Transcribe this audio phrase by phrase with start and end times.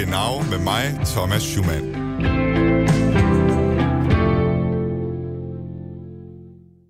[0.00, 1.94] Genau med mig, Thomas Schumann.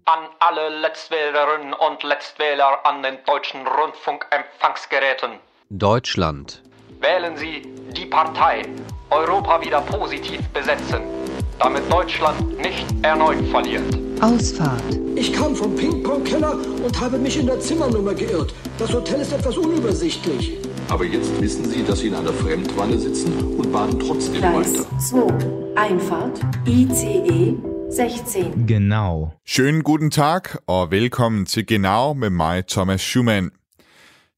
[0.04, 5.40] An alle Letztwählerinnen und Letztwähler an den deutschen Rundfunkempfangsgeräten.
[5.70, 6.62] Deutschland.
[7.00, 7.62] Wählen Sie
[7.96, 8.62] die Partei
[9.10, 11.02] Europa wieder positiv besetzen,
[11.58, 13.92] damit Deutschland nicht erneut verliert.
[14.20, 14.84] Ausfahrt.
[15.16, 16.52] Ich kam vom Ping-Pong-Keller
[16.84, 18.54] und habe mich in der Zimmernummer geirrt.
[18.78, 20.60] Das Hotel ist etwas unübersichtlich.
[20.90, 24.98] Aber jetzt wissen Sie, dass Sie in einer Fremdwanne sitzen und baden trotzdem Gleis weiter.
[24.98, 25.76] 2.
[25.76, 26.40] Einfahrt.
[26.66, 27.54] ICE
[27.90, 28.66] 16.
[28.66, 29.32] Genau.
[29.44, 33.50] Schönen guten Tag og velkommen til Genau med mig, Thomas Schumann.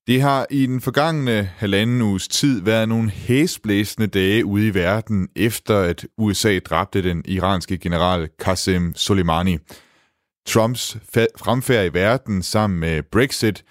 [0.06, 5.28] Det har i den forgangne halvanden uges tid været nogle hæsblæsende dage ude i verden,
[5.36, 9.58] efter at USA dræbte den iranske general Qasem Soleimani.
[10.46, 10.96] Trumps
[11.36, 13.64] fremfærd i verden sammen med Brexit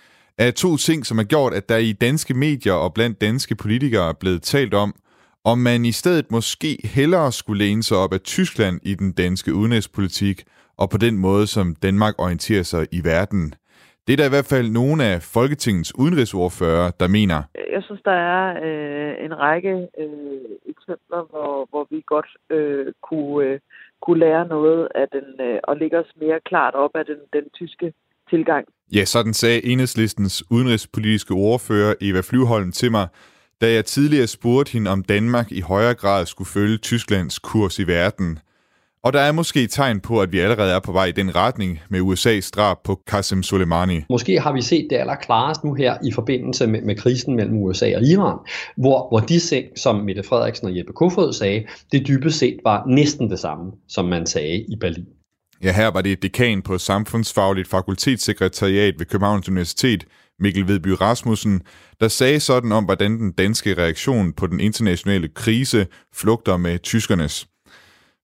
[0.47, 4.09] er to ting, som har gjort, at der i danske medier og blandt danske politikere
[4.09, 4.93] er blevet talt om,
[5.45, 9.53] om man i stedet måske hellere skulle læne sig op af Tyskland i den danske
[9.53, 10.43] udenrigspolitik,
[10.77, 13.53] og på den måde, som Danmark orienterer sig i verden.
[14.07, 17.39] Det er der i hvert fald nogle af Folketingets udenrigsordfører, der mener.
[17.75, 20.41] Jeg synes, der er øh, en række øh,
[20.73, 23.59] eksempler, hvor, hvor vi godt øh, kunne, øh,
[24.01, 27.45] kunne lære noget af den, øh, og lægge os mere klart op af den, den
[27.53, 27.93] tyske
[28.31, 28.65] tilgang.
[28.95, 33.07] Ja, sådan sagde enhedslistens udenrigspolitiske ordfører Eva Flyvholm til mig,
[33.61, 37.87] da jeg tidligere spurgte hende, om Danmark i højere grad skulle følge Tysklands kurs i
[37.87, 38.39] verden.
[39.03, 41.79] Og der er måske tegn på, at vi allerede er på vej i den retning
[41.89, 44.01] med USA's drab på Qasem Soleimani.
[44.09, 47.95] Måske har vi set det allerklarest nu her i forbindelse med, med krisen mellem USA
[47.95, 48.37] og Iran,
[48.77, 52.83] hvor, hvor de ting, som Mette Frederiksen og Jeppe Kofod sagde, det dybest set var
[52.87, 55.20] næsten det samme, som man sagde i Berlin.
[55.63, 60.01] Ja, her var det dekan på Samfundsfagligt Fakultetssekretariat ved Københavns Universitet,
[60.39, 61.61] Mikkel Vedby Rasmussen,
[61.99, 65.81] der sagde sådan om, hvordan den danske reaktion på den internationale krise
[66.19, 67.35] flugter med tyskernes.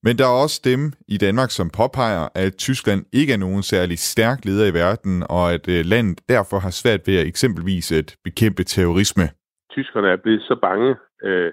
[0.04, 4.00] Men der er også dem i Danmark, som påpeger, at Tyskland ikke er nogen særlig
[4.00, 8.16] stærk leder i verden, og at øh, landet derfor har svært ved at eksempelvis at
[8.24, 9.26] bekæmpe terrorisme.
[9.72, 11.52] tyskerne er blevet så bange øh,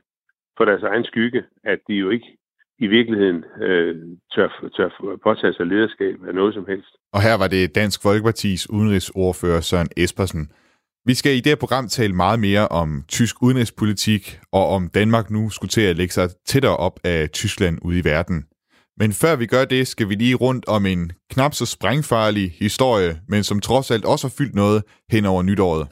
[0.57, 2.27] for deres egen skygge, at de jo ikke
[2.79, 3.97] i virkeligheden øh,
[4.35, 4.89] tør, tør
[5.25, 6.93] påtage sig lederskab af noget som helst.
[7.13, 10.51] Og her var det Dansk Folkepartis udenrigsordfører Søren Espersen.
[11.07, 15.31] Vi skal i det her program tale meget mere om tysk udenrigspolitik, og om Danmark
[15.31, 18.45] nu skulle til at lægge sig tættere op af Tyskland ude i verden.
[18.97, 23.21] Men før vi gør det, skal vi lige rundt om en knap så sprængfarlig historie,
[23.29, 25.89] men som trods alt også har fyldt noget hen over nytåret.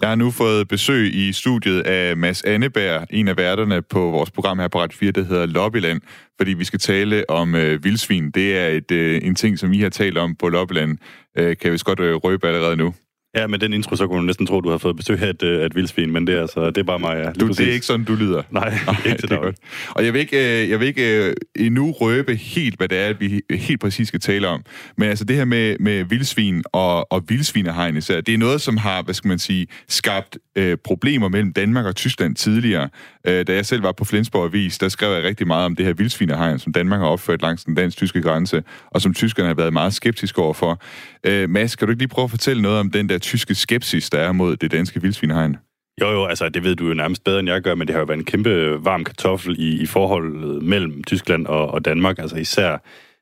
[0.00, 4.30] Jeg har nu fået besøg i studiet af Mads Anneberg, en af værterne på vores
[4.30, 6.00] program her på Radio 4, der hedder Lobbyland,
[6.36, 8.30] fordi vi skal tale om øh, vildsvin.
[8.30, 10.98] Det er et, øh, en ting, som I har talt om på Lobbyland.
[11.38, 12.94] Øh, kan vi godt øh, røbe allerede nu?
[13.36, 15.42] Ja, med den intro, så kunne du næsten tro, du har fået besøg af et,
[15.42, 17.30] øh, et vildsvin, men det er, altså, det er bare mig, ja.
[17.30, 18.42] Du, det er ikke sådan, du lyder.
[18.50, 19.56] Nej, ikke til godt.
[19.90, 23.12] Og jeg vil ikke, øh, jeg vil ikke øh, endnu røbe helt, hvad det er,
[23.12, 24.62] vi helt præcis skal tale om.
[24.96, 28.76] Men altså det her med, med vildsvin og, og vildsvinehegn især, det er noget, som
[28.76, 32.88] har, hvad skal man sige, skabt øh, problemer mellem Danmark og Tyskland tidligere.
[33.26, 35.86] Øh, da jeg selv var på Flensborg Avis, der skrev jeg rigtig meget om det
[35.86, 39.72] her vildsvinehegn, som Danmark har opført langs den dansk-tyske grænse, og som tyskerne har været
[39.72, 40.82] meget skeptiske overfor.
[41.24, 44.10] Øh, Mads, kan du ikke lige prøve at fortælle noget om den der tyske skepsis,
[44.10, 45.56] der er mod det danske vildsvinehegn?
[46.00, 48.00] Jo, jo, altså det ved du jo nærmest bedre, end jeg gør, men det har
[48.00, 52.18] jo været en kæmpe varm kartoffel i, i forholdet mellem Tyskland og, og Danmark.
[52.18, 52.78] Altså især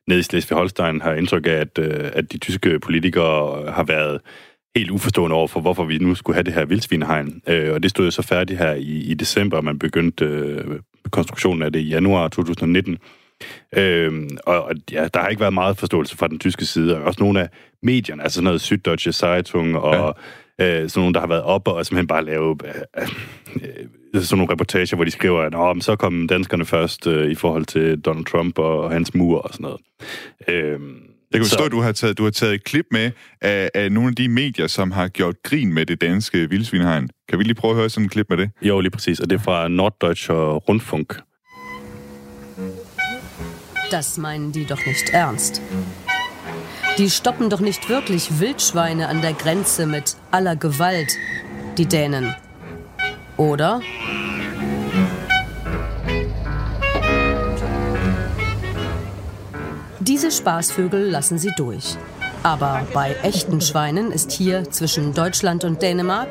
[0.07, 4.21] nede i Slesvig-Holstein har jeg indtryk af, at, øh, at de tyske politikere har været
[4.75, 7.41] helt uforstående over for, hvorfor vi nu skulle have det her vildsvinehegn.
[7.47, 10.79] Øh, og det stod jo så færdigt her i, i december, og man begyndte øh,
[11.11, 12.97] konstruktionen af det i januar 2019.
[13.77, 17.03] Øhm, og, og ja, der har ikke været meget forståelse fra den tyske side, og
[17.03, 17.49] også nogle af
[17.83, 20.15] medierne, altså sådan noget Süddeutsche Zeitung og
[20.59, 20.81] ja.
[20.83, 23.07] øh, sådan nogle, der har været oppe og simpelthen bare lave øh,
[24.15, 27.31] øh, sådan nogle reportager, hvor de skriver, at Nå, men så kom danskerne først øh,
[27.31, 29.81] i forhold til Donald Trump og hans mur og sådan noget.
[30.47, 30.95] Øhm,
[31.31, 33.91] Jeg kan forstå, at du har, taget, du har taget et klip med af, af
[33.91, 37.09] nogle af de medier, som har gjort grin med det danske vildsvinehegn.
[37.29, 38.49] Kan vi lige prøve at høre sådan et klip med det?
[38.61, 41.15] Jo, lige præcis, og det er fra Norddeutscher Rundfunk.
[43.91, 45.61] Das meinen die doch nicht ernst.
[46.97, 51.11] Die stoppen doch nicht wirklich Wildschweine an der Grenze mit aller Gewalt,
[51.77, 52.35] die Dänen.
[53.37, 53.81] Oder?
[59.99, 61.97] Diese Spaßvögel lassen sie durch.
[62.43, 66.29] Aber bei echten Schweinen ist hier zwischen Deutschland und Dänemark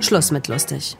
[0.00, 0.96] Schluss mit lustig.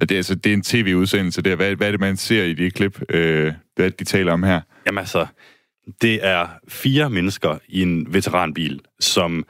[0.00, 1.56] Det er, altså, det er en tv-udsendelse der.
[1.56, 4.60] Hvad, hvad er det, man ser i det klip, øh, hvad de taler om her?
[4.86, 5.26] Jamen altså,
[6.02, 9.46] det er fire mennesker i en veteranbil, som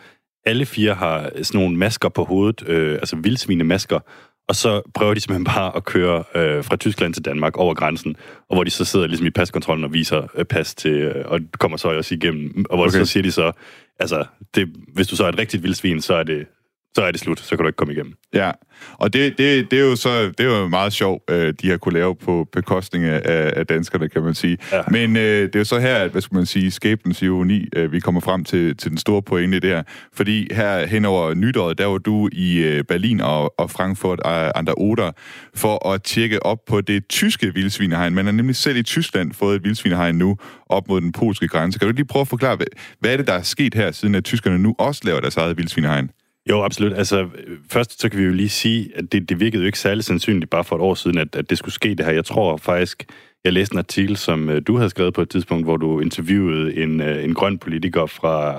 [0.47, 4.01] alle fire har sådan nogle masker på hovedet, øh, altså vildsvinemasker,
[4.49, 8.17] og så prøver de simpelthen bare at køre øh, fra Tyskland til Danmark over grænsen,
[8.49, 11.41] og hvor de så sidder ligesom i paskontrollen og viser øh, pas til, øh, og
[11.59, 12.99] kommer så også igennem, og hvor okay.
[12.99, 13.53] så siger de så,
[14.01, 14.25] altså,
[14.55, 16.47] det, hvis du så er et rigtigt vildsvin, så er det
[16.95, 18.13] så er det slut, så kan du ikke komme igennem.
[18.35, 18.51] Ja,
[18.93, 21.77] og det, det, det er jo så det er jo meget sjovt, øh, de har
[21.77, 23.23] kunne lave på bekostning af,
[23.57, 24.59] af danskerne, kan man sige.
[24.73, 24.83] Ja.
[24.91, 27.93] Men øh, det er jo så her, at, hvad skal man sige, skæbnens ironi, øh,
[27.93, 29.83] vi kommer frem til, til den store pointe i det her.
[30.13, 34.59] Fordi her hen over nytåret, der var du i øh, Berlin og, og Frankfurt og
[34.59, 35.13] andre Oder
[35.55, 38.15] for at tjekke op på det tyske vildsvinehegn.
[38.15, 40.37] Man har nemlig selv i Tyskland fået et vildsvinehegn nu
[40.67, 41.79] op mod den polske grænse.
[41.79, 42.67] Kan du lige prøve at forklare, hvad,
[43.01, 45.57] hvad er det, der er sket her, siden at tyskerne nu også laver deres eget
[45.57, 46.11] vildsvinehegn?
[46.51, 46.93] Jo, absolut.
[46.93, 47.29] Altså,
[47.71, 50.51] først så kan vi jo lige sige, at det, det virkede jo ikke særlig sandsynligt
[50.51, 52.13] bare for et år siden, at, at det skulle ske det her.
[52.13, 53.05] Jeg tror faktisk,
[53.45, 56.77] jeg læste en artikel, som uh, du havde skrevet på et tidspunkt, hvor du interviewede
[56.77, 58.53] en, uh, en grøn politiker fra,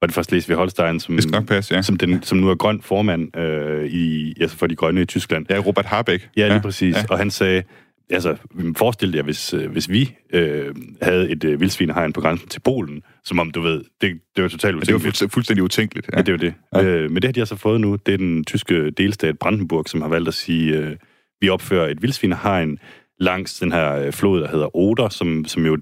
[0.00, 1.82] var det fra Slesvig-Holstein, som, passe, ja.
[1.82, 5.46] som, den, som nu er grøn formand uh, i, altså for de grønne i Tyskland.
[5.50, 6.28] Ja, Robert Habeck.
[6.36, 6.60] Ja, lige ja.
[6.60, 6.96] præcis.
[6.96, 7.02] Ja.
[7.10, 7.62] Og han sagde,
[8.10, 8.36] altså,
[8.76, 13.38] forestil jer, hvis, hvis vi øh, havde et øh, vildsvinehegn på grænsen til Polen, som
[13.38, 15.20] om, du ved, det, det var totalt utænkeligt.
[15.20, 16.08] Det var fuldstændig utænkeligt.
[16.12, 16.54] Ja, ja det var det.
[16.74, 16.84] Ja.
[16.84, 17.96] Øh, men det har de altså fået nu.
[18.06, 20.96] Det er den tyske delstat Brandenburg, som har valgt at sige, øh,
[21.40, 22.78] vi opfører et vildsvinehegn
[23.18, 25.78] langs den her øh, flod, der hedder Oder, som, som jo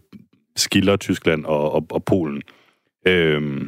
[0.57, 2.43] skiller Tyskland og, og, og Polen.
[3.07, 3.63] Øh,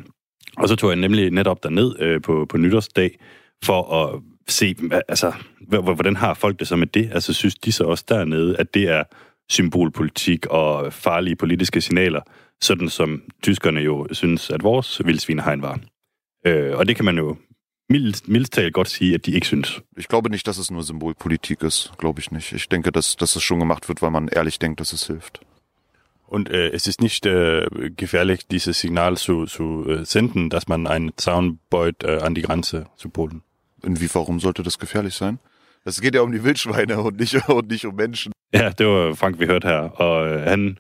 [0.56, 3.18] og så tog jeg nemlig netop derned øh, på, på nytårsdag,
[3.64, 4.76] for at se,
[5.08, 5.32] altså,
[5.68, 7.10] hvordan har folk det så med det?
[7.12, 9.02] Altså, synes de så også dernede, at det er
[9.48, 12.20] symbolpolitik og farlige politiske signaler,
[12.64, 15.81] sådan som tyskerne jo synes, at vores vildsvinehegn var.
[16.46, 17.37] Øh, og det kan man jo
[18.52, 19.81] talt godt sige, at de ikke synes.
[19.96, 22.52] Ich glaube nicht, dass es nur Symbolpolitik ist, glaube ich nicht.
[22.52, 25.40] Ich denke, dass, dass es schon gemacht wird, weil man ehrlich denkt, dass es hilft.
[26.26, 27.66] Und äh, es ist nicht äh,
[27.96, 32.43] gefährlich, dieses Signal zu, zu äh, senden, dass man einen Zaun baut äh, an die
[32.43, 33.43] Grenze zu Polen.
[33.82, 35.38] Inwie, warum sollte das gefährlich sein?
[35.84, 38.32] Es geht ja um die Wildschweine und nicht, und nicht um Menschen.
[38.55, 40.78] Ja, det var Frank, vi hørte her, og øh, han,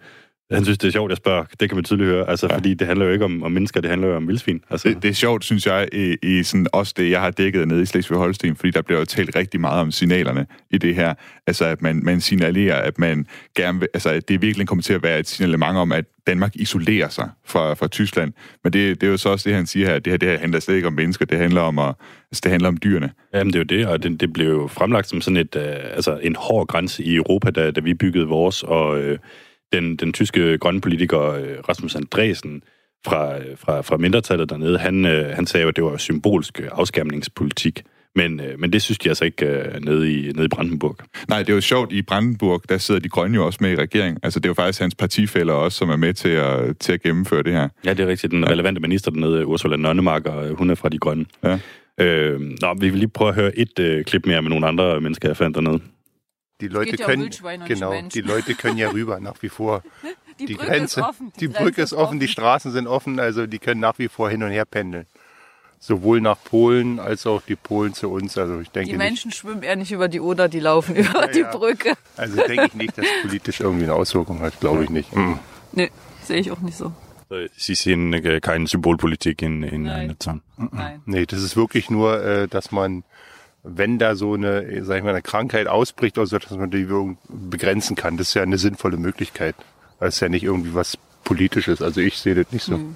[0.50, 1.44] han synes, det er sjovt, jeg spørger.
[1.60, 2.56] Det kan man tydeligt høre, altså, ja.
[2.56, 4.60] fordi det handler jo ikke om, om mennesker, det handler jo om vildsvin.
[4.70, 4.88] Altså.
[4.88, 7.82] Det, det er sjovt, synes jeg, i, i sådan, også det, jeg har dækket nede
[7.82, 11.14] i Slesvig-Holsten, fordi der bliver jo talt rigtig meget om signalerne i det her.
[11.46, 13.26] Altså, at man, man signalerer, at man
[13.56, 16.56] gerne vil, altså, at det virkelig kommer til at være et signalement om, at Danmark
[16.56, 18.32] isolerer sig fra, fra Tyskland.
[18.64, 19.98] Men det, det er jo så også det, han siger her.
[19.98, 21.94] Det her, det her handler slet ikke om mennesker, det handler om, at,
[22.30, 23.10] altså, det handler om dyrene.
[23.34, 25.62] Jamen, det er jo det, og det, det blev jo fremlagt som sådan et, uh,
[25.66, 28.98] altså, en hård grænse i Europa, da, da vi byggede vores, og...
[28.98, 29.16] Uh,
[29.72, 32.62] den, den tyske grønne politiker øh, Rasmus Andresen
[33.06, 36.60] fra, øh, fra, fra mindretallet dernede, han, øh, han sagde jo, at det var symbolsk
[36.72, 37.82] afskærmningspolitik.
[38.16, 40.96] Men, men det synes de altså ikke uh, nede, i, nede i Brandenburg.
[41.28, 41.92] Nej, det er jo sjovt.
[41.92, 44.18] I Brandenburg, der sidder de grønne jo også med i regeringen.
[44.22, 47.02] Altså, det er jo faktisk hans partifælder også, som er med til at, til at
[47.02, 47.68] gennemføre det her.
[47.84, 48.30] Ja, det er rigtigt.
[48.30, 51.26] Den relevante minister dernede, Ursula Nonnemark, og hun er fra de grønne.
[51.44, 51.58] Ja.
[52.00, 55.00] Øh, nå, vi vil lige prøve at høre et øh, klip mere med nogle andre
[55.00, 55.80] mennesker, jeg fandt dernede.
[56.64, 57.30] Die Leute können,
[57.68, 59.82] genau, die Leute können ja rüber nach wie vor.
[60.40, 63.60] Die, die Grenze, offen, die, die Brücke ist offen, die Straßen sind offen, also die
[63.60, 65.06] können nach wie vor hin und her pendeln.
[65.78, 68.36] Sowohl nach Polen als auch die Polen zu uns.
[68.36, 71.20] Also ich denke die Menschen nicht, schwimmen eher nicht über die Oder, die laufen über
[71.20, 71.92] ja, die Brücke.
[72.16, 75.14] Also denke ich nicht, dass politisch irgendwie eine Auswirkung hat, glaube ich nicht.
[75.14, 75.38] Mhm.
[75.70, 75.92] Nee,
[76.24, 76.92] sehe ich auch nicht so.
[77.56, 80.16] Sie sehen äh, keine Symbolpolitik in, in Nein.
[80.56, 81.00] Nein.
[81.06, 83.04] Nee, das ist wirklich nur, äh, dass man
[83.64, 86.86] wenn da so eine, sag ich mal, eine Krankheit ausbricht, also dass man die
[87.28, 88.18] begrenzen kann.
[88.18, 89.56] Das ist ja eine sinnvolle Möglichkeit.
[89.98, 91.80] Das ist ja nicht irgendwie was Politisches.
[91.80, 92.76] Also ich sehe das nicht so.
[92.76, 92.94] Mhm.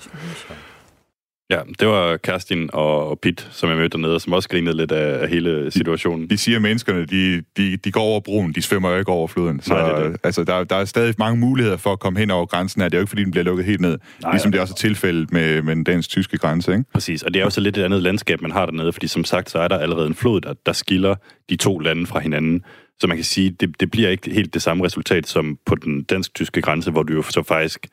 [1.51, 5.29] Ja, det var Kerstin og Pit, som jeg mødte dernede, som også grinede lidt af
[5.29, 6.23] hele situationen.
[6.23, 9.13] De, de siger, at menneskerne de, de, de går over broen, de svømmer jo ikke
[9.13, 9.61] over floden.
[9.61, 10.21] Så Nej, det det.
[10.25, 12.89] Altså, der, der er stadig mange muligheder for at komme hen over grænsen her.
[12.89, 13.99] Det er jo ikke, fordi den bliver lukket helt ned.
[14.23, 16.73] Nej, ligesom det er også tilfældet med, med den dansk-tyske grænse.
[16.73, 16.85] Ikke?
[16.93, 19.51] Præcis, og det er også lidt et andet landskab, man har dernede, fordi som sagt,
[19.51, 21.15] så er der allerede en flod, der, der skiller
[21.51, 22.65] de to lande fra hinanden.
[23.01, 26.03] Så man kan sige, det, det bliver ikke helt det samme resultat som på den
[26.03, 27.87] dansk-tyske grænse, hvor du jo så faktisk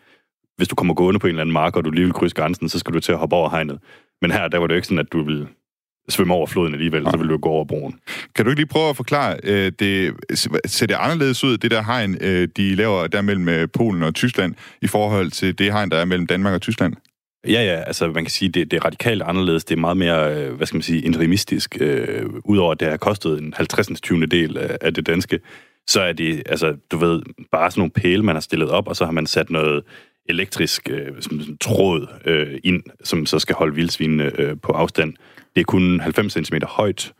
[0.57, 2.69] hvis du kommer gående på en eller anden mark, og du lige vil krydse grænsen,
[2.69, 3.79] så skal du til at hoppe over hegnet.
[4.21, 5.47] Men her, der var det jo ikke sådan, at du vil
[6.09, 7.12] svømme over floden alligevel, ja.
[7.12, 8.00] så vil du gå over broen.
[8.35, 10.13] Kan du ikke lige prøve at forklare, øh, det,
[10.65, 14.15] ser det anderledes ud, det der hegn, øh, de laver der mellem øh, Polen og
[14.15, 16.93] Tyskland, i forhold til det hegn, der er mellem Danmark og Tyskland?
[17.47, 19.65] Ja, ja, altså man kan sige, det, det er radikalt anderledes.
[19.65, 21.77] Det er meget mere, øh, hvad skal man sige, interimistisk.
[21.79, 24.01] Øh, Udover at det har kostet en 50.
[24.01, 24.25] 20.
[24.25, 25.39] del af, af det danske,
[25.88, 27.21] så er det, altså du ved,
[27.51, 29.83] bare sådan nogle pæle, man har stillet op, og så har man sat noget
[30.29, 35.13] elektrisk øh, som, som tråd øh, ind, som så skal holde vildsvinene øh, på afstand.
[35.55, 37.13] Det er kun 90 cm højt,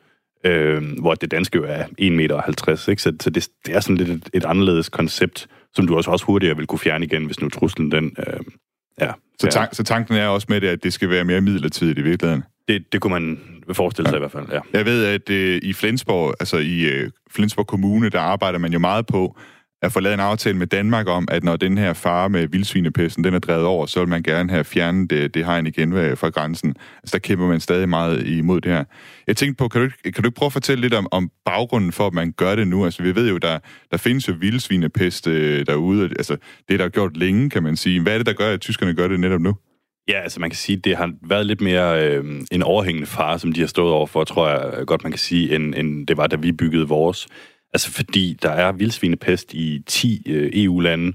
[0.46, 2.90] øh, hvor det danske jo er 1,50 meter.
[2.90, 3.02] Ikke?
[3.02, 6.26] Så, så det, det er sådan lidt et, et anderledes koncept, som du også, også
[6.26, 8.16] hurtigere vil kunne fjerne igen, hvis nu truslen den...
[8.28, 8.40] Øh,
[9.02, 12.00] ja, så, tank, så tanken er også med det, at det skal være mere midlertidigt
[12.00, 12.44] i virkeligheden?
[12.68, 13.40] Det, det kunne man
[13.74, 14.18] forestille sig ja.
[14.18, 14.60] i hvert fald, ja.
[14.74, 18.80] Jeg ved, at øh, i Flensborg, altså i øh, Flensborg Kommune, der arbejder man jo
[18.80, 19.38] meget på
[19.86, 23.24] at få lavet en aftale med Danmark om, at når den her fare med vildsvinepesten,
[23.24, 26.18] den er drevet over, så vil man gerne have fjernet det, det hegn igen øh,
[26.18, 26.75] fra grænsen.
[27.04, 28.84] Altså der kæmper man stadig meget imod det her.
[29.27, 31.92] Jeg tænkte på, kan du, kan du ikke prøve at fortælle lidt om, om baggrunden
[31.92, 32.86] for, at man gør det nu?
[32.86, 33.60] Altså vi ved jo, der,
[33.92, 36.04] der findes jo vildsvinepest øh, derude.
[36.04, 36.38] Altså
[36.70, 38.01] det der er gjort længe, kan man sige.
[38.01, 39.56] Hvad er det, der gør, at tyskerne gør det netop nu?
[40.08, 43.51] Ja, altså man kan sige, det har været lidt mere øh, en overhængende fare, som
[43.51, 46.27] de har stået over for, tror jeg godt, man kan sige, end, end det var,
[46.27, 47.27] da vi byggede vores.
[47.75, 51.13] Altså fordi der er vildsvinepest i 10 øh, EU-lande,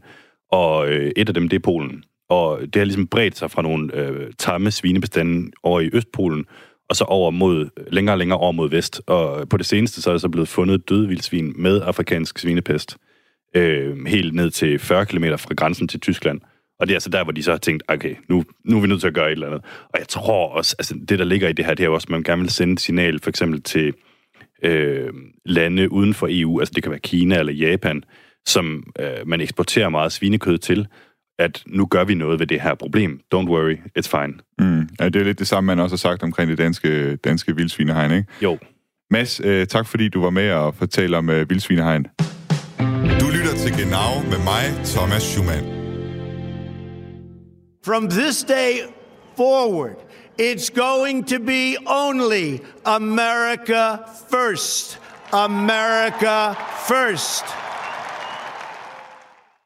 [0.52, 2.04] og øh, et af dem, det er Polen.
[2.28, 6.44] Og det har ligesom bredt sig fra nogle øh, tamme svinebestande over i Østpolen,
[6.88, 9.00] og så over mod, længere og længere over mod vest.
[9.06, 12.96] Og på det seneste, så er der så blevet fundet døde vildsvin med afrikansk svinepest,
[13.56, 16.40] øh, helt ned til 40 km fra grænsen til Tyskland.
[16.80, 18.86] Og det er altså der, hvor de så har tænkt, okay, nu, nu er vi
[18.86, 19.62] nødt til at gøre et eller andet.
[19.92, 22.06] Og jeg tror også, altså det, der ligger i det her, det er jo også,
[22.06, 23.94] at man gerne vil sende et signal, for eksempel til
[24.62, 25.08] øh,
[25.44, 28.04] lande uden for EU, altså det kan være Kina eller Japan,
[28.46, 30.86] som øh, man eksporterer meget svinekød til,
[31.38, 33.20] at nu gør vi noget ved det her problem.
[33.34, 34.34] Don't worry, it's fine.
[34.58, 34.88] Mm.
[35.00, 38.12] Ja, det er lidt det samme, man også har sagt omkring det danske, danske vildsvinehegn,
[38.12, 38.28] ikke?
[38.42, 38.58] Jo.
[39.10, 42.06] Mads, øh, tak fordi du var med og fortælle om øh, vildsvinehegn.
[43.20, 45.64] Du lytter til Genau med mig, Thomas Schumann.
[47.86, 48.72] From this day
[49.36, 50.09] forward,
[50.42, 53.97] It's going to be only America
[54.30, 55.00] first.
[55.32, 56.52] America
[56.88, 57.44] first.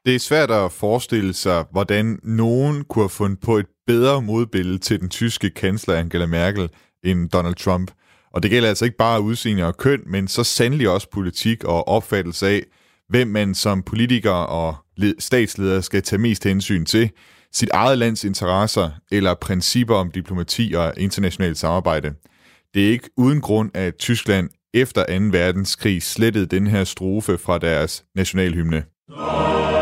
[0.04, 4.78] Det er svært at forestille sig, hvordan nogen kunne have fundet på et bedre modbillede
[4.78, 6.68] til den tyske kansler Angela Merkel
[7.04, 7.90] end Donald Trump.
[8.32, 11.88] Og det gælder altså ikke bare udseende og køn, men så sandelig også politik og
[11.88, 12.62] opfattelse af,
[13.08, 14.76] hvem man som politiker og
[15.18, 17.10] statsleder skal tage mest hensyn til–
[17.54, 22.14] sit eget lands interesser eller principper om diplomati og internationalt samarbejde.
[22.74, 25.24] Det er ikke uden grund, at Tyskland efter 2.
[25.38, 28.84] verdenskrig slettede den her strofe fra deres nationalhymne.
[29.10, 29.73] Ja,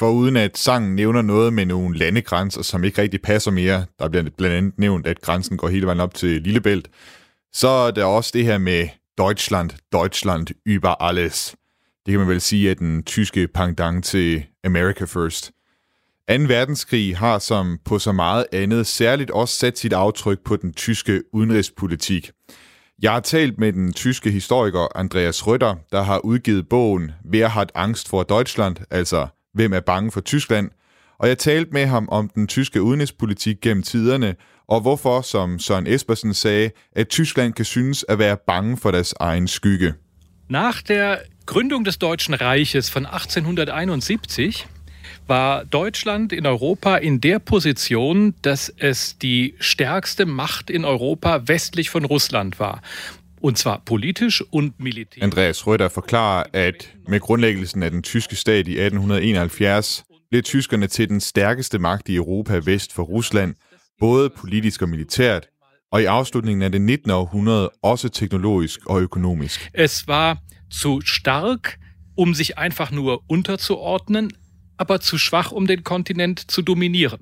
[0.00, 4.08] for uden at sangen nævner noget med nogle landegrænser, som ikke rigtig passer mere, der
[4.08, 6.88] bliver blandt andet nævnt, at grænsen går hele vejen op til Lillebælt,
[7.52, 8.88] så er der også det her med
[9.18, 11.56] Deutschland, Deutschland über alles.
[12.06, 15.50] Det kan man vel sige er den tyske pendant til America First.
[16.30, 16.34] 2.
[16.34, 21.22] verdenskrig har som på så meget andet særligt også sat sit aftryk på den tyske
[21.32, 22.30] udenrigspolitik.
[23.02, 27.72] Jeg har talt med den tyske historiker Andreas Røtter, der har udgivet bogen Wer hat
[27.74, 30.70] Angst vor Deutschland, altså Hvem er bange for Tyskland?
[31.18, 34.34] Og jeg talte med ham om den tyske udenrigspolitik gennem tiderne,
[34.68, 39.14] og hvorfor, som Søren Espersen sagde, at Tyskland kan synes at være bange for deres
[39.20, 39.94] egen skygge.
[40.48, 41.16] Nach der
[41.46, 44.68] Gründung des Deutschen Reiches von 1871
[45.26, 51.90] war Deutschland in Europa in der Position, dass es die stärkste Macht in Europa westlich
[51.90, 52.82] von Russland war.
[53.42, 55.22] Und zwar politisch und militärisch.
[55.22, 61.08] Andreas Røder forklarer, at med grundlæggelsen af den tyske stat i 1871 blev tyskerne til
[61.08, 63.54] den stærkeste magt i Europa vest for Rusland,
[64.00, 65.46] både politisk og militært,
[65.92, 67.10] og i afslutningen af det 19.
[67.10, 69.70] århundrede også teknologisk og økonomisk.
[69.74, 70.38] Es war
[70.72, 71.78] zu stark,
[72.16, 74.30] um sich einfach nur unterzuordnen,
[74.78, 77.18] aber zu schwach, um den Kontinent zu dominieren.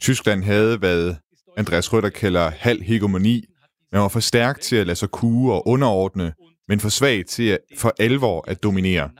[0.00, 1.14] Tyskland havde, hvad
[1.56, 3.44] Andreas Røder kalder halv hegemoni,
[3.92, 6.32] man var for stærk til at lade sig kue og underordne,
[6.68, 9.10] men for svag til at for alvor at dominere.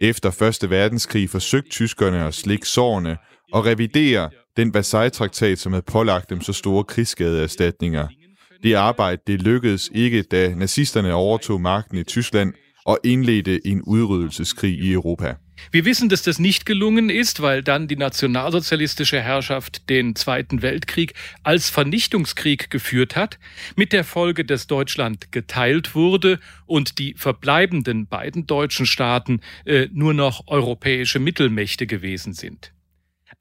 [0.00, 0.70] Efter 1.
[0.70, 3.16] verdenskrig forsøgte tyskerne at slikke sårene
[3.52, 8.08] og revidere den Versailles-traktat, som havde pålagt dem så store krigsskadeerstatninger.
[8.62, 12.52] Det arbejde det lykkedes ikke, da nazisterne overtog magten i Tyskland
[12.86, 15.34] og indledte en udryddelseskrig i Europa.
[15.72, 21.14] Wir wissen, dass das nicht gelungen ist, weil dann die nationalsozialistische Herrschaft den Zweiten Weltkrieg
[21.42, 23.38] als Vernichtungskrieg geführt hat,
[23.76, 30.14] mit der Folge, dass Deutschland geteilt wurde und die verbleibenden beiden deutschen Staaten äh, nur
[30.14, 32.72] noch europäische Mittelmächte gewesen sind.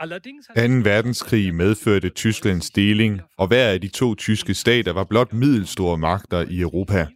[0.01, 0.83] 2.
[0.83, 6.45] verdenskrig medførte Tysklands deling, og hver af de to tyske stater var blot middelstore magter
[6.49, 7.07] i Europa.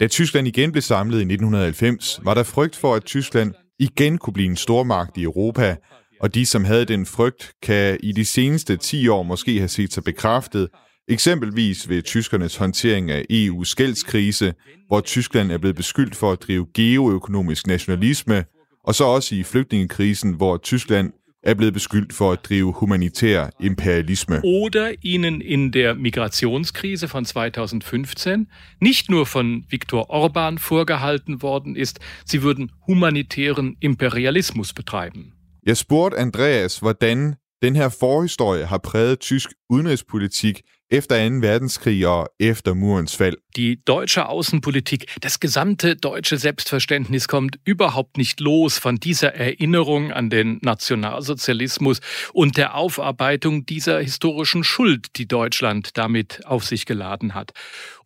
[0.00, 4.34] Da Tyskland igen blev samlet i 1990, var der frygt for, at Tyskland igen kunne
[4.34, 5.76] blive en stormagt i Europa,
[6.20, 9.92] og de, som havde den frygt, kan i de seneste 10 år måske have set
[9.92, 10.68] sig bekræftet,
[11.08, 14.54] eksempelvis ved tyskernes håndtering af EU's gældskrise,
[14.86, 18.44] hvor Tyskland er blevet beskyldt for at drive geoøkonomisk nationalisme,
[18.84, 21.12] og så også i flygtningekrisen, hvor Tyskland
[21.44, 24.40] er blevet beskyldt for at drive humanitær imperialisme.
[24.44, 28.46] Oder ihnen in der Migrationskrise von 2015
[28.80, 35.32] nicht nur von Viktor Orban vorgehalten worden ist, sie würden humanitären Imperialismus betreiben.
[35.66, 41.40] Jeg spurgte Andreas, hvordan den her forhistorie har præget tysk udenrigspolitik efter 2.
[41.40, 43.36] Verdenskrig og efter Murens Fall.
[43.56, 50.30] Die deutsche Außenpolitik, das gesamte deutsche Selbstverständnis kommt überhaupt nicht los von dieser Erinnerung an
[50.30, 52.00] den Nationalsozialismus
[52.32, 57.52] und der Aufarbeitung dieser historischen Schuld, die Deutschland damit auf sich geladen hat.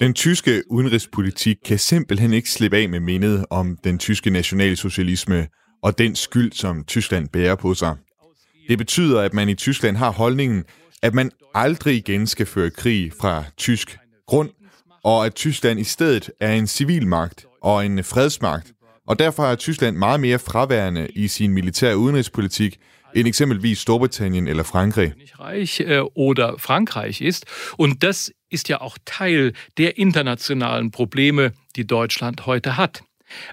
[0.01, 5.49] Den tyske udenrigspolitik kan simpelthen ikke slippe af med mindet om den tyske nationalsocialisme
[5.83, 7.97] og den skyld, som Tyskland bærer på sig.
[8.69, 10.65] Det betyder, at man i Tyskland har holdningen,
[11.03, 14.51] at man aldrig igen skal føre krig fra tysk grund,
[15.05, 18.73] og at Tyskland i stedet er en civilmagt og en fredsmagt,
[19.07, 22.79] og derfor er Tyskland meget mere fraværende i sin militære udenrigspolitik
[23.15, 25.13] end eksempelvis Storbritannien eller Frankrig.
[25.41, 27.45] Reich øh, oder Frankreich ist.
[27.79, 33.03] Und das ist ja auch Teil der internationalen Probleme, die Deutschland heute hat.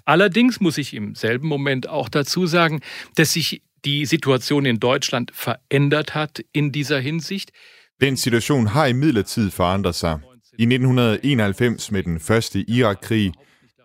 [0.05, 2.81] Allerdings muss ich im selben Moment auch dazu sagen,
[3.17, 7.51] dass sich die Situation in Deutschland verändert hat in dieser Hinsicht.
[8.01, 10.19] Den situation har imidlertid forandret sig.
[10.59, 13.33] I 1991 med den første Irak-krig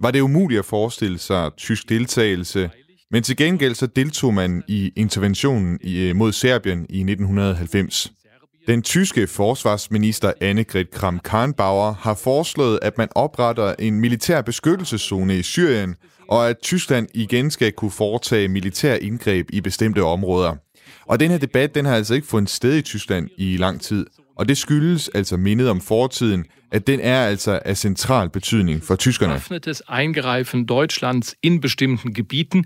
[0.00, 2.71] var det umuligt at forestille sig tysk deltagelse,
[3.11, 8.12] men til gengæld så deltog man i interventionen øh, mod Serbien i 1990.
[8.66, 15.95] Den tyske forsvarsminister Annegret Kramp-Karrenbauer har foreslået, at man opretter en militær beskyttelseszone i Syrien,
[16.31, 20.57] og at Tyskland igen skal kunne foretage militær indgreb i bestemte områder.
[21.07, 24.07] Og den her debat, den har altså ikke fundet sted i Tyskland i lang tid.
[24.37, 28.97] Og det skyldes altså mindet om fortiden, at den er altså af central betydning for
[28.97, 29.35] tyskerne.
[29.35, 32.65] Öffnetes Eingreifen Deutschlands in bestimmten Gebieten.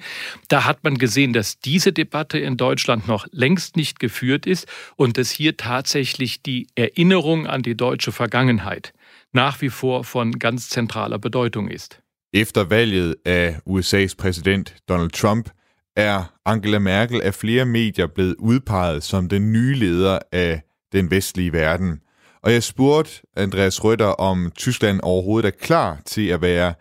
[0.50, 4.66] Da hat man gesehen, dass diese Debatte in Deutschland noch längst nicht geführt ist
[4.97, 8.92] und dass hier tatsächlich die Erinnerung an die deutsche Vergangenheit
[9.33, 12.03] nach wie vor von ganz zentraler Bedeutung ist.
[12.36, 15.50] Efter valget af USA's præsident Donald Trump
[15.97, 21.52] er Angela Merkel af flere medier blevet udpeget som den nye leder af den vestlige
[21.52, 22.00] verden.
[22.42, 26.75] Og jeg spurgte Andreas Røtter, om Tyskland overhovedet er klar til at være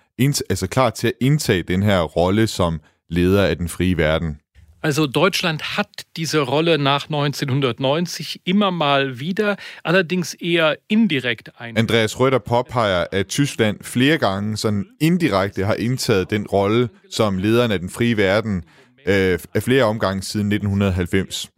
[0.49, 4.37] altså klar til at indtage den her rolle som leder af den frie verden.
[4.83, 11.77] Also Deutschland hat diese Rolle nach 1990 immer mal wieder, allerdings eher indirekt ein.
[11.77, 17.71] Andreas Røder påpeger, at Tyskland flere gange sådan indirekte har indtaget den rolle som lederen
[17.71, 18.63] af den frie verden
[19.05, 21.49] øh, af flere omgange siden 1990.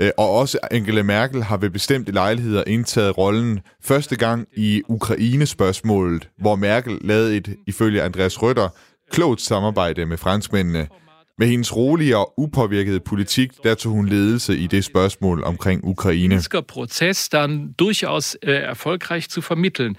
[0.00, 6.28] Øh, og også Angela Merkel har ved bestemte lejligheder indtaget rollen første gang i Ukraine-spørgsmålet,
[6.38, 8.68] hvor Merkel lavede et, ifølge Andreas Røtter,
[9.10, 10.88] klogt samarbejde med franskmændene,
[11.40, 16.42] med hendes rolige og upåvirkede politik, der tog hun ledelse i det spørgsmål omkring Ukraine.
[16.68, 19.96] Prozess dann durchaus äh, erfolgreich zu vermitteln.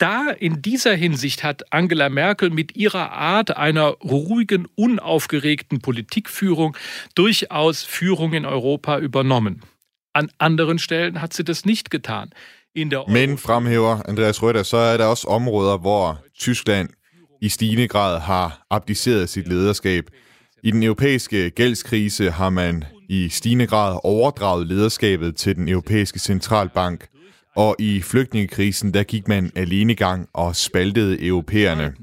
[0.00, 6.76] Da in dieser Hinsicht hat Angela Merkel mit ihrer Art einer ruhigen, unaufgeregten Politikführung
[7.14, 9.60] durchaus Führung in Europa übernommen.
[10.12, 12.30] An anderen Stellen hat sie das nicht getan.
[12.74, 16.88] In der Men fremhæver Andreas Røtter, så er der også områder, hvor Tyskland
[17.40, 20.04] i stigende grad har abdiceret sit lederskab.
[20.62, 27.06] I den europæiske gældskrise har man i stigende grad overdraget lederskabet til den europæiske centralbank,
[27.56, 31.94] og i flygtningekrisen der gik man alene gang og spaltede europæerne.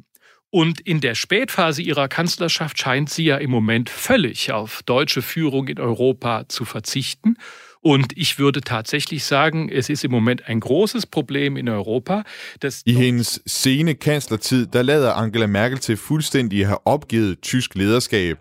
[0.54, 5.68] Und in der Spätphase ihrer Kanzlerschaft scheint sie ja im Moment völlig auf deutsche Führung
[5.68, 7.36] in Europa zu verzichten.
[7.82, 12.24] Und ich würde tatsächlich sagen, es ist im Moment ein großes Problem in Europa.
[12.62, 17.76] Dass I hendes sene kanslertid, der lader Angela Merkel til fuldstændig at have opgivet tysk
[17.76, 18.38] lederskab.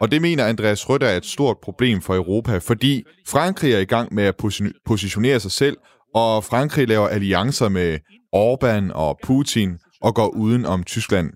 [0.00, 3.84] Og det mener Andreas Rødt er et stort problem for Europa, fordi Frankrig er i
[3.84, 4.36] gang med at
[4.86, 5.76] positionere sig selv,
[6.14, 7.98] og Frankrig laver alliancer med
[8.36, 11.30] Orbán og Putin og går uden om Tyskland.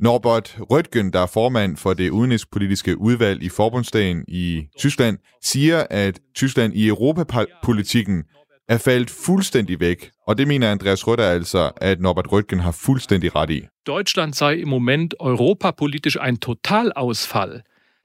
[0.00, 6.20] Norbert Röttgen, der er formand for det udenrigspolitiske udvalg i Forbundsdagen i Tyskland, siger, at
[6.34, 8.24] Tyskland i europapolitikken
[8.68, 10.10] er faldet fuldstændig væk.
[10.26, 13.62] Og det mener Andreas Røtter altså, at Norbert Röttgen har fuldstændig ret i.
[13.86, 17.62] Deutschland sei im Moment europapolitisch ein Totalausfall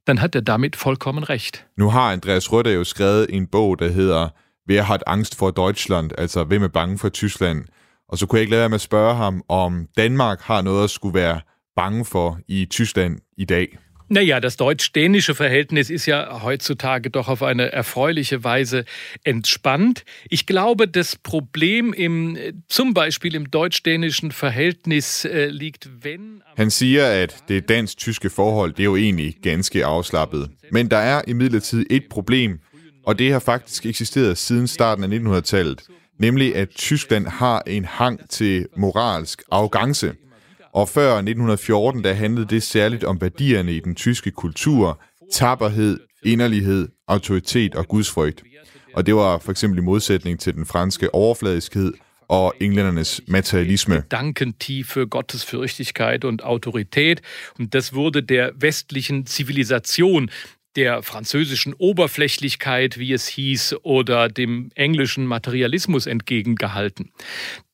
[0.07, 1.65] dann hat er damit vollkommen recht.
[1.77, 4.29] Nu har Andreas Rødder jo skrevet en bog, der hedder
[4.69, 6.11] Wer hat Angst for Deutschland?
[6.17, 7.65] Altså, hvem er bange for Tyskland?
[8.09, 10.83] Og så kunne jeg ikke lade være med at spørge ham, om Danmark har noget
[10.83, 11.41] at skulle være
[11.75, 13.77] bange for i Tyskland i dag.
[14.09, 18.85] Naja, das deutsch-dänische Verhältnis ist ja heutzutage doch auf eine erfreuliche Weise
[19.25, 20.05] entspannt.
[20.29, 22.37] Ich glaube, das Problem im,
[22.69, 26.41] zum Beispiel im deutsch-dänischen Verhältnis äh, liegt, wenn...
[26.57, 30.49] Han siger, at det dansk-tyske forhold, det er jo egentlig ganske afslappet.
[30.71, 32.59] Men der er imidlertid et problem,
[33.05, 35.83] og det har faktisk eksisteret siden starten af 1900-tallet,
[36.19, 40.13] nemlig at Tyskland har en hang til moralsk arrogance.
[40.73, 45.01] Og før 1914, der handlede det særligt om værdierne i den tyske kultur,
[45.33, 48.43] tapperhed, inderlighed, autoritet og gudsfrygt.
[48.93, 51.93] Og det var for eksempel i modsætning til den franske overfladiskhed
[52.27, 54.03] og englændernes materialisme.
[54.11, 57.21] Danken tiefe Gottesfürchtigkeit und Autorität.
[57.59, 60.29] Und das wurde der westlichen Zivilisation
[60.77, 67.11] der französischen Oberflächlichkeit, wie es hieß, oder dem englischen Materialismus entgegengehalten.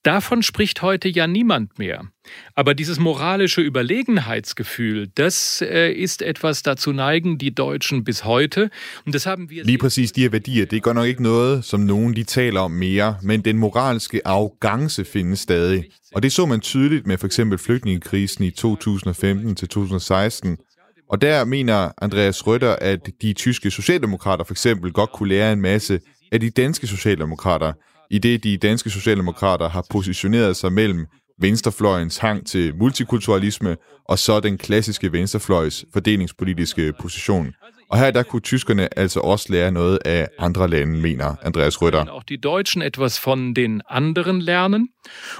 [0.04, 2.06] Davon spricht heute ja niemand mehr.
[2.56, 8.70] Aber dieses moralische Überlegenheitsgefühl, das äh, ist etwas, dazu neigen die Deutschen bis heute.
[9.06, 11.66] Und das haben wir Lige præcis de her værdier, det er godt nok ikke noget,
[11.66, 15.86] som nogen de taler om mere, men den moralske arrogance findes stadig.
[16.14, 20.58] Og det så man tydeligt med for eksempel flygtningekrisen i 2015 til 2016,
[21.10, 25.62] og der mener Andreas Røtter, at de tyske socialdemokrater for eksempel godt kunne lære en
[25.62, 26.00] masse
[26.32, 27.74] af de danske socialdemokrater,
[28.12, 31.06] i det de danske socialdemokrater har positioneret sig mellem
[31.40, 37.54] venstrefløjens hang til multikulturalisme og så den klassiske venstrefløjs fordelingspolitiske position.
[37.90, 42.06] Og her der kunne tyskerne altså også lære noget af andre lande, mener Andreas Røtter.
[42.06, 44.90] Auch die Deutschen etwas von den anderen lernen.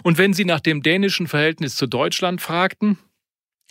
[0.06, 2.98] Und wenn sie nach dem dänischen Verhältnis zu Deutschland fragten,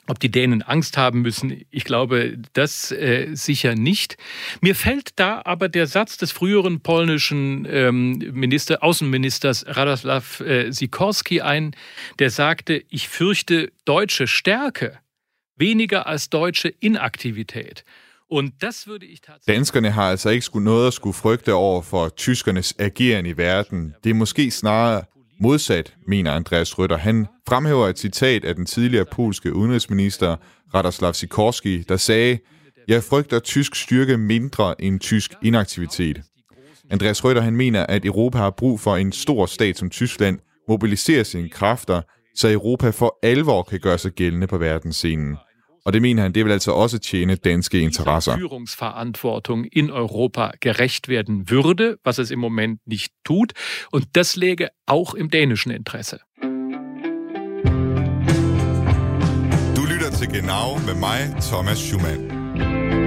[0.08, 4.16] ob die Dänen Angst haben müssen, ich glaube, das äh, sicher nicht.
[4.60, 11.40] Mir fällt da aber der Satz des früheren polnischen ähm, Minister, Außenministers Radoslaw äh, Sikorski
[11.40, 11.76] ein,
[12.18, 14.98] der sagte, ich fürchte deutsche Stärke
[15.56, 17.84] weniger als deutsche Inaktivität.
[18.26, 19.56] Und das würde ich tatsächlich...
[19.56, 23.94] Danskerne har altså ikke skulle noget at skulle frygte over for tyskernes ageren i verden.
[24.04, 25.04] Det er måske snarere
[25.40, 26.96] Modsat, mener Andreas Røtter.
[26.96, 30.36] Han fremhæver et citat af den tidligere polske udenrigsminister
[30.74, 32.38] Radoslav Sikorski, der sagde,
[32.88, 36.22] jeg frygter tysk styrke mindre end tysk inaktivitet.
[36.90, 41.22] Andreas Røtter han mener, at Europa har brug for en stor stat som Tyskland, mobiliserer
[41.22, 42.02] sine kræfter,
[42.36, 45.36] så Europa for alvor kan gøre sig gældende på verdensscenen.
[45.84, 48.36] Og det mener han, det vil altså også tjene danske interesser.
[48.36, 53.52] Führungsverantwortung in Europa gerecht werden würde, was es im Moment nicht tut.
[53.92, 56.18] Und das läge auch im dänischen Interesse.
[59.76, 63.01] Du lytter til Genau med mig, Thomas Schumann.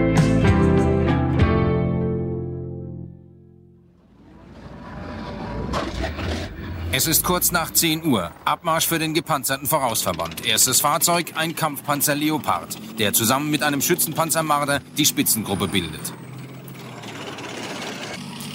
[6.98, 8.32] Es ist kurz nach 10 Uhr.
[8.46, 10.48] Abmarsch für den gepanzerten Vorausverband.
[10.48, 16.14] Erstes Fahrzeug, ein Kampfpanzer Leopard, der zusammen mit einem Schützenpanzer Marder die Spitzengruppe bildet.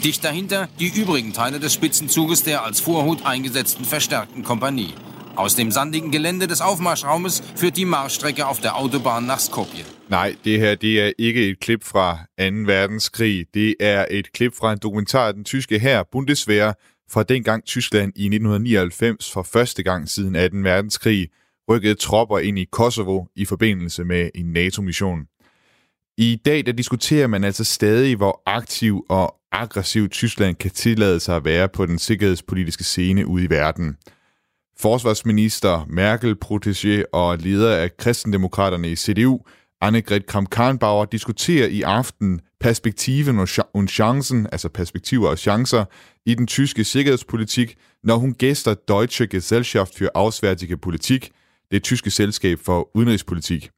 [0.03, 4.95] Dicht dahinter die übrigen Teile des Spitzenzuges der als Vorhut eingesetzten verstärkten Kompanie.
[5.37, 9.85] Aus dem sandigen Gelände des Aufmarschraumes führt die Marschstrecke auf der Autobahn nach Skopje.
[10.09, 12.67] Nej, det her det er ikke et klip fra 2.
[12.67, 13.49] verdenskrig.
[13.55, 16.75] Det er et klip fra en dokumentar af den tyske her, Bundeswehr,
[17.13, 20.65] fra dengang Tyskland i 1999 for første gang siden 18.
[20.65, 21.29] verdenskrig
[21.69, 25.27] rykkede tropper ind i Kosovo i forbindelse med en NATO-mission.
[26.19, 31.37] I dag der diskuterer man altså stadig, hvor aktiv og aggressiv Tyskland kan tillade sig
[31.37, 33.97] at være på den sikkerhedspolitiske scene ude i verden.
[34.79, 39.41] Forsvarsminister Merkel, protégé og leder af kristendemokraterne i CDU,
[39.81, 43.49] Annegret Kramp-Karrenbauer, diskuterer i aften perspektiven og
[43.89, 45.85] chancen, altså perspektiver og chancer,
[46.27, 51.31] i den tyske sikkerhedspolitik, når hun gæster Deutsche Gesellschaft für Auswärtige Politik,
[51.71, 53.71] det tyske selskab for udenrigspolitik.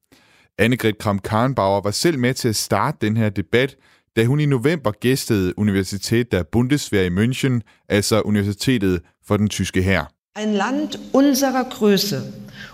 [0.59, 3.77] Annegret Kramp-Karrenbauer var selv med til at starte den her debat,
[4.17, 9.83] da hun i november gæstede Universitet der Bundeswehr i München, altså Universitetet for den tyske
[9.83, 10.13] hær.
[10.39, 12.17] Ein Land unserer Größe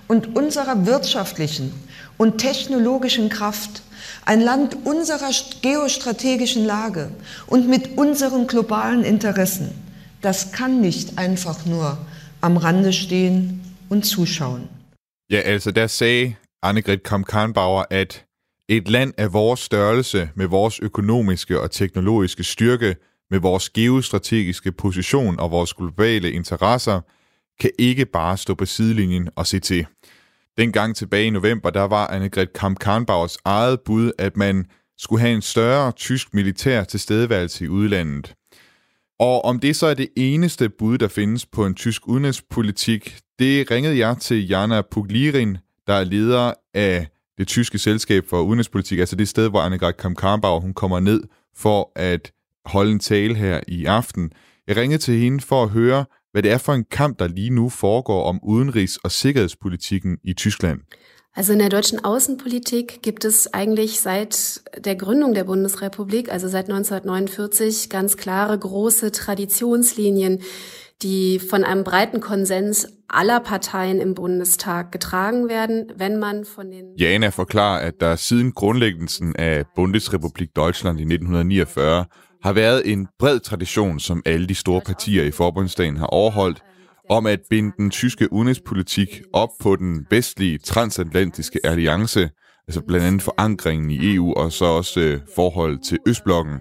[0.09, 1.73] und unserer wirtschaftlichen
[2.19, 3.83] und technologischen Kraft
[4.29, 5.31] ein Land unserer
[5.63, 7.11] geostrategischen Lage
[7.47, 9.71] und mit unseren globalen Interessen,
[10.21, 11.99] das kann nicht einfach nur
[12.43, 14.69] am Rande stehen und zuschauen.
[15.31, 18.27] Ja, altså der sagde Annegret Kramp-Karrenbauer, at
[18.69, 22.97] et land af vores størrelse, med vores økonomiske og teknologiske styrke,
[23.31, 27.01] med vores geostrategiske position og vores globale interesser,
[27.61, 29.87] kan ikke bare stå på sidelinjen og se.
[30.59, 34.67] Dengang tilbage i november, der var Annegret Kamp-Karnbauers eget bud, at man
[34.99, 38.35] skulle have en større tysk militær tilstedeværelse i udlandet.
[39.19, 43.71] Og om det så er det eneste bud, der findes på en tysk udenrigspolitik, det
[43.71, 49.17] ringede jeg til Jana Puglirin, der er leder af det tyske selskab for udenrigspolitik, altså
[49.17, 51.23] det sted, hvor Annegret Kamp-Karnbauer hun kommer ned
[51.57, 52.33] for at
[52.65, 54.33] holde en tale her i aften.
[54.67, 56.05] Jeg ringede til hende for at høre,
[56.39, 60.33] hvad det er for en kamp, der lige nu foregår om udenrigs- og sikkerhedspolitikken i
[60.35, 60.81] Tyskland.
[61.35, 66.65] Also in der deutschen Außenpolitik gibt es eigentlich seit der Gründung der Bundesrepublik, also seit
[66.69, 70.43] 1949, ganz klare große Traditionslinien,
[71.03, 76.95] die von einem breiten Konsens aller Parteien im Bundestag getragen werden, wenn man von den...
[76.97, 82.07] Jana forklarer, at der siden grundlæggelsen af Bundesrepublik Deutschland i 1949
[82.43, 86.63] har været en bred tradition, som alle de store partier i forbundsdagen har overholdt,
[87.11, 92.31] om at binde den tyske udenrigspolitik op på den vestlige transatlantiske alliance,
[92.69, 96.55] altså blandt andet forankringen i EU og så også øh, forholdet til Østblokken.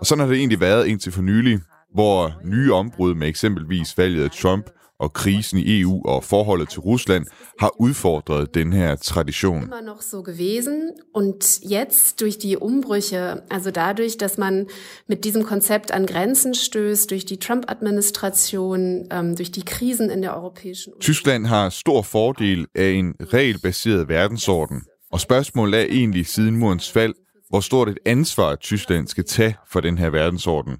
[0.00, 1.60] Og sådan har det egentlig været indtil for nylig,
[1.94, 6.80] hvor nye ombrud med eksempelvis valget af Trump og krisen i EU og forholdet til
[6.80, 7.26] Rusland
[7.60, 9.62] har udfordret den her Tradition.
[9.62, 14.66] Immer noch so gewesen und jetzt durch die Umbrüche, also dadurch, dass man
[15.08, 20.36] mit diesem Konzept an Grenzen stößt, durch die Trump-Administration, ähm, durch die Krisen in der
[20.36, 21.00] Europäischen Union.
[21.00, 27.14] Tyskland har stor fordel af en regelbaseret verdensorden, og spørgsmålet er egentlig siden murens fald,
[27.48, 30.76] hvor stort et ansvar Tyskland skal tage for den her verdensorden.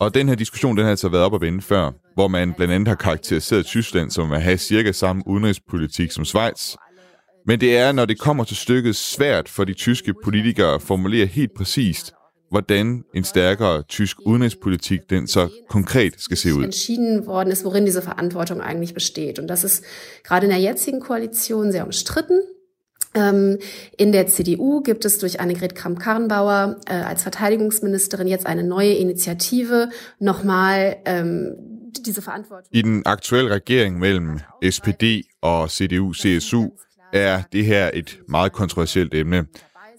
[0.00, 2.74] Og den her diskussion, den har altså været op at vende før, hvor man blandt
[2.74, 6.74] andet har karakteriseret Tyskland som at have cirka samme udenrigspolitik som Schweiz.
[7.46, 11.26] Men det er, når det kommer til stykket, svært for de tyske politikere at formulere
[11.26, 12.12] helt præcist,
[12.50, 16.64] hvordan en stærkere tysk udenrigspolitik den så konkret skal se ud.
[16.64, 19.38] entschieden worden ist, worin diese Verantwortung eigentlich besteht.
[19.38, 19.84] Und das ist
[20.24, 22.40] gerade in der jetzigen Koalition sehr umstritten.
[23.14, 23.58] Ähm,
[23.96, 29.88] in der CDU gibt es durch Annegret Kramp-Karrenbauer äh, als Verteidigungsministerin jetzt eine neue Initiative,
[30.20, 31.56] nochmal ähm,
[32.06, 32.68] diese Verantwortung.
[32.70, 36.68] I den aktuelle regering mellem SPD og CDU-CSU
[37.12, 39.46] er det her et meget kontroversielt emne.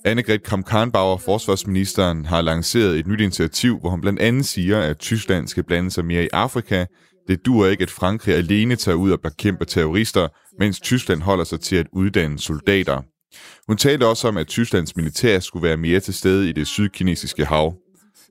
[0.06, 5.48] Annegret Kramp-Karrenbauer, forsvarsministeren, har lanceret et nyt initiativ, hvor hun blandt andet siger, at Tyskland
[5.48, 6.86] skal blande sig mere i Afrika.
[7.28, 10.28] Det dur ikke, at Frankrig alene tager ud og bekæmper terrorister,
[10.60, 13.02] mens Tyskland holder sig til at uddanne soldater.
[13.68, 17.46] Hun talte også om, at Tysklands militær skulle være mere til stede i det sydkinesiske
[17.46, 17.74] hav.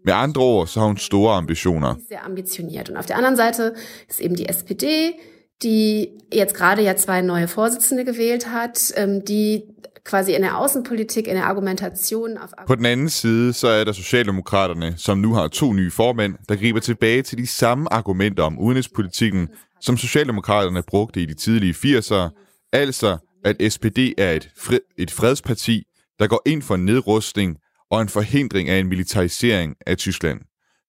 [0.04, 1.94] Med andre ord, så har hun store ambitioner.
[2.08, 2.88] Sehr ambitioniert.
[2.88, 3.72] Und auf der anderen Seite
[4.08, 4.86] ist eben die SPD,
[5.62, 9.62] die jetzt gerade ja zwei neue Vorsitzende gewählt hat, ähm, die
[10.04, 13.92] quasi in der Außenpolitik, in der Argumentation auf På den anden side, så er der
[13.92, 18.58] Socialdemokraterne, som nu har to nye formænd, der griber tilbage til de samme argumenter om
[18.58, 19.48] udenrigspolitikken,
[19.80, 22.30] som Socialdemokraterne brugte i de tidlige 80'ere,
[22.72, 25.82] altså at SPD er et, fred, et fredsparti,
[26.18, 27.56] der går ind for nedrustning
[27.90, 30.40] og en forhindring af en militarisering af Tyskland.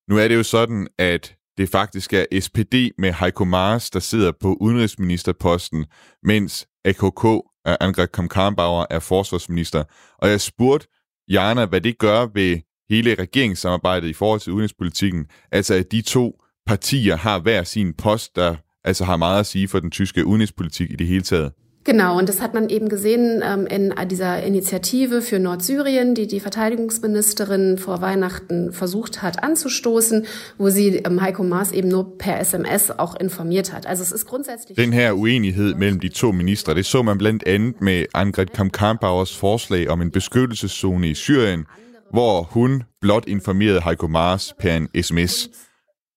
[0.10, 4.32] Nu er det jo sådan, at det faktisk er SPD med Heiko Maas, der sidder
[4.41, 5.86] på udenrigsministerposten,
[6.24, 7.26] mens AKK,
[7.65, 9.84] Angrid Kramp-Karrenbauer, er forsvarsminister.
[10.17, 10.88] Og jeg spurgte
[11.30, 16.41] Jana, hvad det gør ved hele regeringssamarbejdet i forhold til udenrigspolitikken, altså at de to
[16.65, 20.91] partier har hver sin post, der altså har meget at sige for den tyske udenrigspolitik
[20.91, 21.52] i det hele taget.
[21.83, 26.39] Genau, und das hat man eben gesehen ähm, in dieser Initiative für Nordsyrien, die die
[26.39, 30.27] Verteidigungsministerin vor Weihnachten versucht hat anzustoßen,
[30.59, 33.87] wo sie ähm, Heiko Maas eben nur per SMS auch informiert hat.
[33.87, 34.75] Also es ist grundsätzlich...
[34.75, 39.35] Den her uenighed mellem de to ministre, det så man blandt andet med Angrid Kamp-Karrenbauers
[39.35, 41.65] forslag om en beskyttelseszone i Syrien,
[42.11, 45.49] hvor hun blot informerede Heiko Maas per en sms.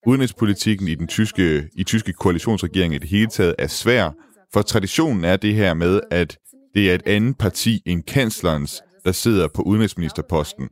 [0.07, 4.11] Udenrigspolitikken i den tyske, i tyske koalitionsregering i det hele taget er svær,
[4.55, 6.39] for traditionen er det her med, at
[6.75, 10.69] det er et andet parti end kanslerens, der sidder på udenrigsministerposten.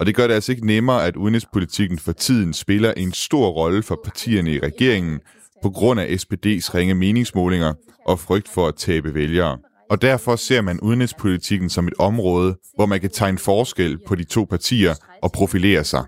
[0.00, 3.82] Og det gør det altså ikke nemmere, at udenrigspolitikken for tiden spiller en stor rolle
[3.82, 5.20] for partierne i regeringen,
[5.62, 7.74] på grund af SPD's ringe meningsmålinger
[8.06, 9.58] og frygt for at tabe vælgere.
[9.90, 14.24] Og derfor ser man udenrigspolitikken som et område, hvor man kan tegne forskel på de
[14.24, 16.04] to partier og profilere sig.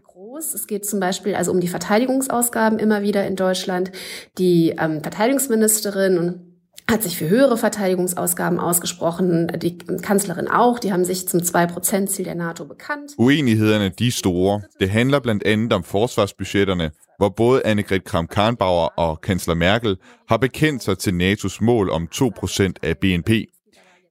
[0.55, 3.91] Es geht zum Beispiel also um die Verteidigungsausgaben immer wieder in Deutschland.
[4.39, 6.46] Die ähm, Verteidigungsministerin und
[6.91, 12.35] hat sich für höhere Verteidigungsausgaben ausgesprochen, die Kanzlerin auch, die haben sich zum 2%-Ziel der
[12.35, 13.13] NATO bekannt.
[13.19, 14.63] Uenighederne de er store.
[14.81, 19.97] Det handler blandt andet om forsvarsbudgetterne, hvor både Annegret Kramp-Karrenbauer og kansler Merkel
[20.29, 23.31] har bekendt sig til NATO's mål om 2% af BNP.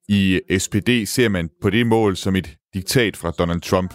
[0.08, 3.94] I SPD ser man på det mål som et diktat fra Donald Trump.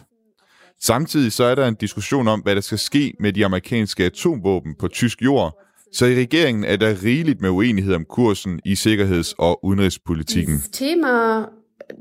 [0.82, 4.74] Samtidig så er der en diskussion om, hvad der skal ske med de amerikanske atomvåben
[4.78, 5.54] på tysk jord,
[5.92, 10.57] så i regeringen er der rigeligt med uenighed om kursen i sikkerheds- og udenrigspolitikken.
[10.57, 11.48] Das Thema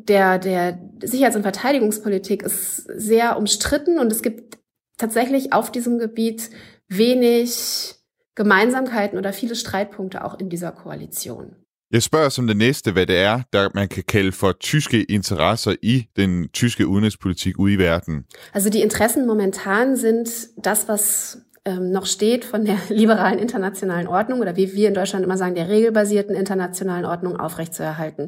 [0.08, 0.73] der, der
[1.04, 4.58] Sicherheits- und Verteidigungspolitik ist sehr umstritten und es gibt
[4.97, 6.49] tatsächlich auf diesem Gebiet
[6.89, 7.95] wenig
[8.36, 11.56] Gemeinsamkeiten oder viele Streitpunkte auch in dieser Koalition.
[11.91, 15.75] Jeg spørger som det næste, hvad det er, der man kan kalde for tyske interesser
[15.82, 18.25] i den tyske udenrigspolitik ude i verden.
[18.54, 20.28] Also die Interessen momentan sind
[20.65, 21.38] das, was
[21.69, 25.55] ähm, noch steht von der liberalen internationalen Ordnung oder wie wir in Deutschland immer sagen,
[25.55, 28.27] der regelbasierten internationalen Ordnung aufrechtzuerhalten.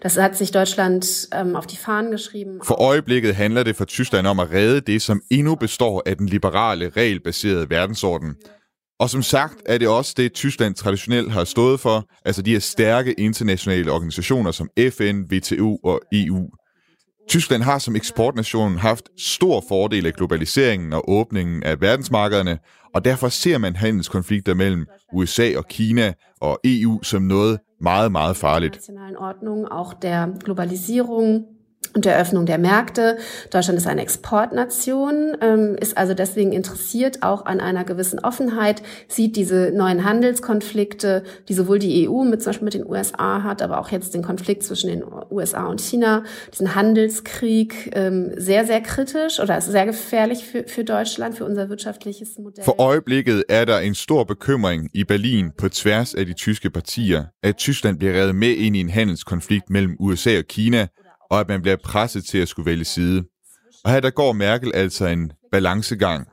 [0.00, 2.58] Das hat sich Deutschland ähm, auf die Fahnen geschrieben.
[2.62, 6.26] For øjeblikket handler det for Tyskland om at redde det, som endnu består af den
[6.26, 8.36] liberale, regelbaserede verdensorden.
[9.00, 12.58] Og som sagt er det også det, Tyskland traditionelt har stået for, altså de her
[12.58, 16.50] stærke internationale organisationer som FN, WTO og EU.
[17.28, 22.58] Tyskland har som eksportnation haft stor fordel af globaliseringen og åbningen af verdensmarkederne,
[22.94, 28.36] og derfor ser man handelskonflikter mellem USA og Kina og EU som noget meget, meget
[28.36, 28.80] farligt.
[29.70, 31.44] Auch der Globalisierung
[31.94, 33.18] und der Öffnung der Märkte.
[33.50, 39.36] Deutschland ist eine Exportnation, ähm, ist also deswegen interessiert auch an einer gewissen Offenheit, sieht
[39.36, 43.78] diese neuen Handelskonflikte, die sowohl die EU mit zum Beispiel mit den USA hat, aber
[43.78, 49.40] auch jetzt den Konflikt zwischen den USA und China, diesen Handelskrieg ähm, sehr, sehr kritisch
[49.40, 52.64] oder ist sehr gefährlich für, für Deutschland, für unser wirtschaftliches Modell.
[52.64, 57.24] For øjeblikket er der en stor bekymring i Berlin på tværs af de tyske partier,
[57.42, 60.86] at Tyskland bliver revet med ind i en handelskonflikt mellem USA og Kina,
[61.30, 63.24] og at man bliver presset til at skulle vælge side.
[63.84, 66.26] Og her der går Merkel altså en balancegang.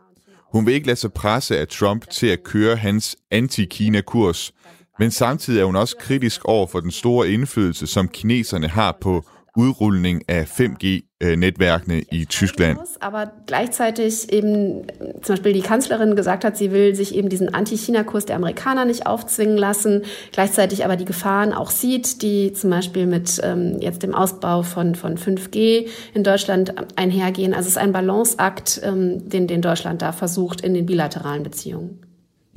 [0.54, 4.52] Hun vil ikke lade sig presse af Trump til at køre hans anti-Kina-kurs,
[5.00, 9.26] men samtidig er hun også kritisk over for den store indflydelse, som kineserne har på
[9.58, 12.80] udrulning af 5G 5G-Netzwerke i Tyskland.
[13.00, 14.84] Aber gleichzeitig eben
[15.22, 19.08] zum Beispiel die Kanzlerin gesagt hat, sie will sich eben diesen Anti-China-Kurs der Amerikaner nicht
[19.08, 24.14] aufzwingen lassen, gleichzeitig aber die Gefahren auch sieht, die zum Beispiel mit ähm, jetzt dem
[24.14, 27.54] Ausbau von, von 5G in Deutschland einhergehen.
[27.54, 32.07] Also es ist ein Balanceakt, ähm, den, den Deutschland da versucht in den bilateralen Beziehungen.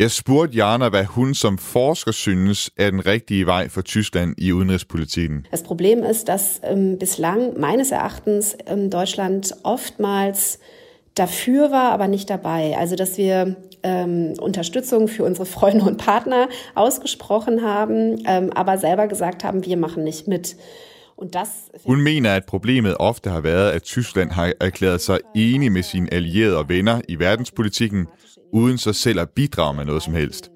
[0.01, 4.53] Jeg spurgte Jana, hvad hun som forsker synes er den rigtige vej for Tyskland i
[4.53, 5.47] udenrigspolitikken.
[5.51, 10.59] Das Problem ist, dass ähm, bislang meines Erachtens ähm, Deutschland oftmals
[11.15, 12.77] dafür war, aber nicht dabei.
[12.79, 19.07] Also dass wir ähm, Unterstützung für unsere Freunde und Partner ausgesprochen haben, ähm, aber selber
[19.07, 20.57] gesagt haben, wir machen nicht mit.
[21.17, 21.49] Und das
[21.87, 26.13] Hun mener, at problemet ofte har været, at Tyskland har erklæret sig enig med sine
[26.13, 28.07] allierede og venner i verdenspolitikken,
[28.53, 30.51] uden så selv at bidrage med noget som helst.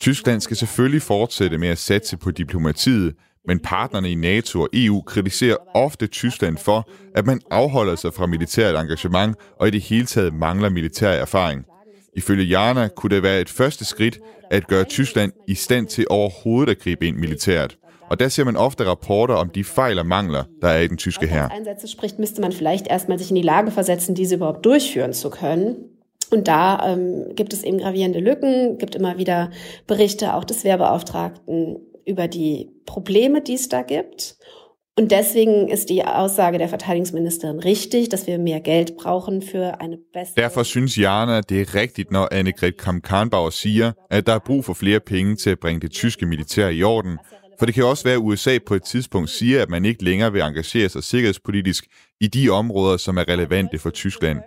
[0.00, 3.14] Tyskland skal selvfølgelig fortsætte med at satse på diplomatiet,
[3.46, 8.26] men partnerne i NATO og EU kritiserer ofte Tyskland for, at man afholder sig fra
[8.26, 11.64] militært engagement og i det hele taget mangler militær erfaring.
[12.16, 14.18] Ifølge Jana kunne det være et første skridt
[14.50, 17.76] at gøre Tyskland i stand til overhovedet at gribe ind militært.
[18.10, 20.96] Og der ser man ofte rapporter om de fejl og mangler, der er i den
[20.96, 21.48] tyske her.
[21.48, 25.30] Einsätze spricht, müsste man vielleicht erstmal sich in die Lage versetzen, diese überhaupt durchführen zu
[25.30, 25.74] können.
[26.30, 29.50] Und da ähm, gibt es eben gravierende Lücken, gibt immer wieder
[29.86, 34.36] Berichte auch des Wehrbeauftragten über die Probleme, die es da gibt.
[34.98, 39.98] Und deswegen ist die Aussage der Verteidigungsministerin richtig, dass wir mehr Geld brauchen für eine
[39.98, 40.34] bessere...
[40.36, 44.72] Derfor synes Jana, det er rigtigt, når Annegret Kramp-Karrenbauer siger, at der er brug for
[44.72, 47.18] flere penge til at bringe det tyske militær i orden.
[47.58, 50.32] For det kan også være, at USA på et tidspunkt siger, at man ikke længere
[50.32, 51.86] vil engagere sig sikkerhedspolitisk
[52.20, 54.38] i de områder, som er relevante for Tyskland.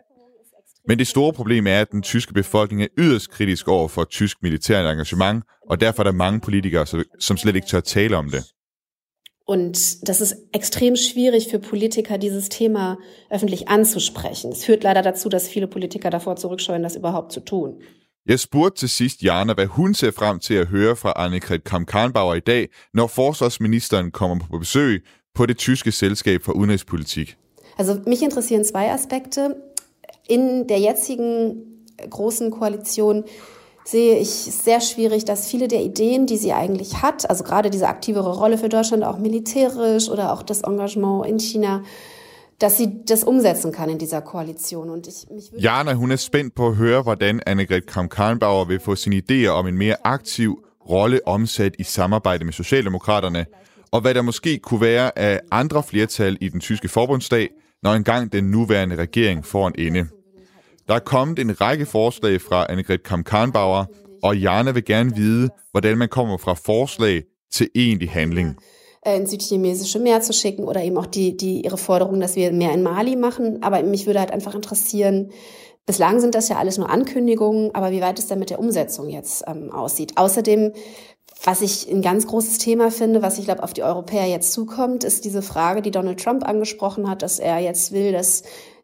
[0.87, 4.37] Men det store problem er, at den tyske befolkning er yderst kritisk over for tysk
[4.41, 6.85] militært engagement, og derfor er der mange politikere,
[7.19, 8.43] som slet ikke tør tale om det.
[9.47, 12.97] Und das ist extrem schwierig für Politiker, dieses Thema
[13.31, 14.51] öffentlich anzusprechen.
[14.51, 17.73] Es führt leider dazu, dass viele Politiker davor zurückscheuen, das überhaupt zu tun.
[18.25, 22.35] Jeg spurgte til sidst Jana, hvad hun ser frem til at høre fra Annegret Kramp-Karrenbauer
[22.35, 25.03] i dag, når forsvarsministeren kommer på besøg
[25.35, 27.37] på det tyske selskab for udenrigspolitik.
[27.77, 29.55] Also mich interessieren zwei Aspekte.
[30.29, 33.23] In der jetzigen großen Koalition
[33.83, 37.87] sehe ich sehr schwierig, dass viele der Ideen, die sie eigentlich hat, also gerade diese
[37.87, 41.83] aktivere Rolle für Deutschland, auch militärisch oder auch das Engagement in China,
[42.59, 44.89] dass sie das umsetzen kann in dieser koalition.
[44.89, 48.95] Und ich, mich Jana, hun er spændt på at høre, hvordan Annegret Kramp-Karrenbauer vil få
[48.95, 53.45] sine idéer om en mere aktiv rolle omsat i samarbejde med Socialdemokraterne,
[53.91, 57.49] og hvad der måske kunne være af andre flertal i den tyske forbundsdag,
[57.83, 60.18] når engang den nuværende regering får en ende.
[60.89, 63.85] Der er kommet en række forslag fra Annegret Kramp-Karrenbauer,
[64.23, 68.55] og Jana vil gerne vide, hvordan man kommer fra forslag til egentlig handling.
[69.05, 72.73] ins südchinesische Meer zu schicken oder eben auch die, die, ihre Forderung, dass wir mehr
[72.73, 73.63] in Mali machen.
[73.63, 75.31] Aber mich würde halt einfach interessieren,
[75.85, 79.09] bislang sind das ja alles nur Ankündigungen, aber wie weit es dann mit der Umsetzung
[79.09, 80.13] jetzt ähm, aussieht.
[80.17, 80.73] Außerdem,
[81.43, 85.03] was ich ein ganz großes Thema finde, was ich glaube auf die Europäer jetzt zukommt,
[85.03, 88.41] ist diese Frage, die Donald Trump angesprochen hat, dass er jetzt will, dass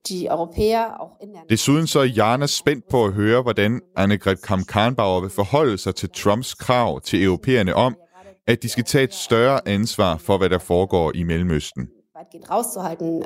[0.10, 1.40] de europæer auch in der...
[1.50, 6.10] Desuden så er Jana spændt på at høre, hvordan Annegret Kramp-Karrenbauer vil forholde sig til
[6.10, 7.96] Trumps krav til europæerne om,
[8.48, 11.88] at de skal tage et større ansvar for, hvad der foregår i Mellemøsten.
[12.18, 13.24] weitgehend rauszuhalten,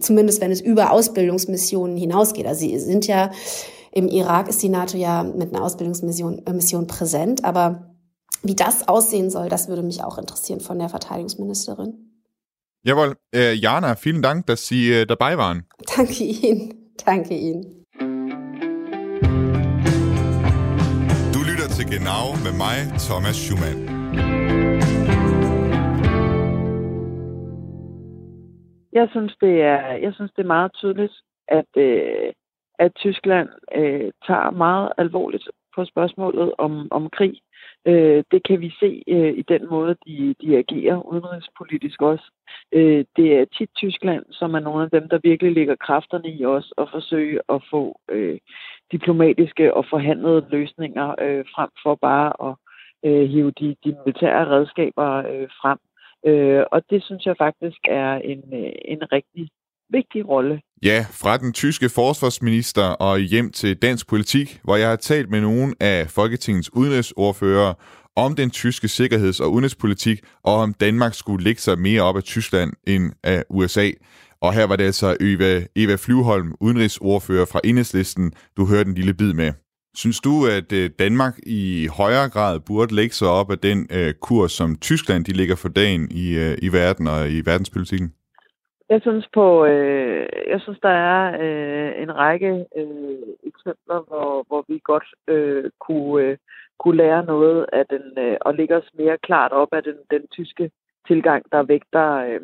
[0.00, 2.46] zumindest wenn es über Ausbildungsmissionen hinausgeht.
[2.46, 3.30] Also sie sind ja
[3.92, 7.96] Im Irak ist die NATO ja mit einer Ausbildungsmission äh, Mission präsent, aber
[8.42, 12.09] wie das aussehen soll, das würde mich auch interessieren von der Verteidigungsministerin.
[12.82, 15.66] Jawohl, äh, Jana, vielen Dank, dass Sie äh, dabei waren.
[15.96, 16.94] Danke Ihnen.
[17.04, 17.84] Danke Ihnen.
[21.34, 23.78] Du lytter til Genau med mig, Thomas Schumann.
[28.92, 31.12] Jeg synes, det er, jeg synes, det er meget tydeligt,
[31.48, 32.32] at, øh,
[32.78, 37.34] at Tyskland øh, tager meget alvorligt på spørgsmålet om, om krig.
[37.86, 42.24] Øh, det kan vi se øh, i den måde, de, de agerer udenrigspolitisk også.
[42.72, 46.44] Øh, det er tit Tyskland, som er nogle af dem, der virkelig lægger kræfterne i
[46.44, 48.38] os og forsøge at få øh,
[48.92, 52.54] diplomatiske og forhandlede løsninger øh, frem for bare at
[53.04, 55.78] øh, hive de, de militære redskaber øh, frem.
[56.26, 59.48] Øh, og det synes jeg faktisk er en, øh, en rigtig
[59.88, 60.60] vigtig rolle.
[60.82, 65.40] Ja, fra den tyske forsvarsminister og hjem til dansk politik, hvor jeg har talt med
[65.40, 67.74] nogle af Folketingets udenrigsordfører
[68.16, 72.22] om den tyske sikkerheds- og udenrigspolitik, og om Danmark skulle lægge sig mere op af
[72.22, 73.90] Tyskland end af USA.
[74.42, 79.14] Og her var det altså Eva, Eva Flyvholm, udenrigsordfører fra Enhedslisten, du hørte en lille
[79.14, 79.52] bid med.
[79.96, 84.14] Synes du, at øh, Danmark i højere grad burde lægge sig op af den øh,
[84.22, 88.12] kurs, som Tyskland de ligger for dagen i, øh, i verden og i verdenspolitikken?
[88.90, 94.64] Jeg synes på, øh, jeg synes der er øh, en række øh, eksempler, hvor, hvor
[94.68, 96.36] vi godt øh, kunne, øh,
[96.78, 100.26] kunne lære noget af den, øh, og lægge os mere klart op af den, den
[100.26, 100.70] tyske
[101.06, 102.40] tilgang, der vægter øh,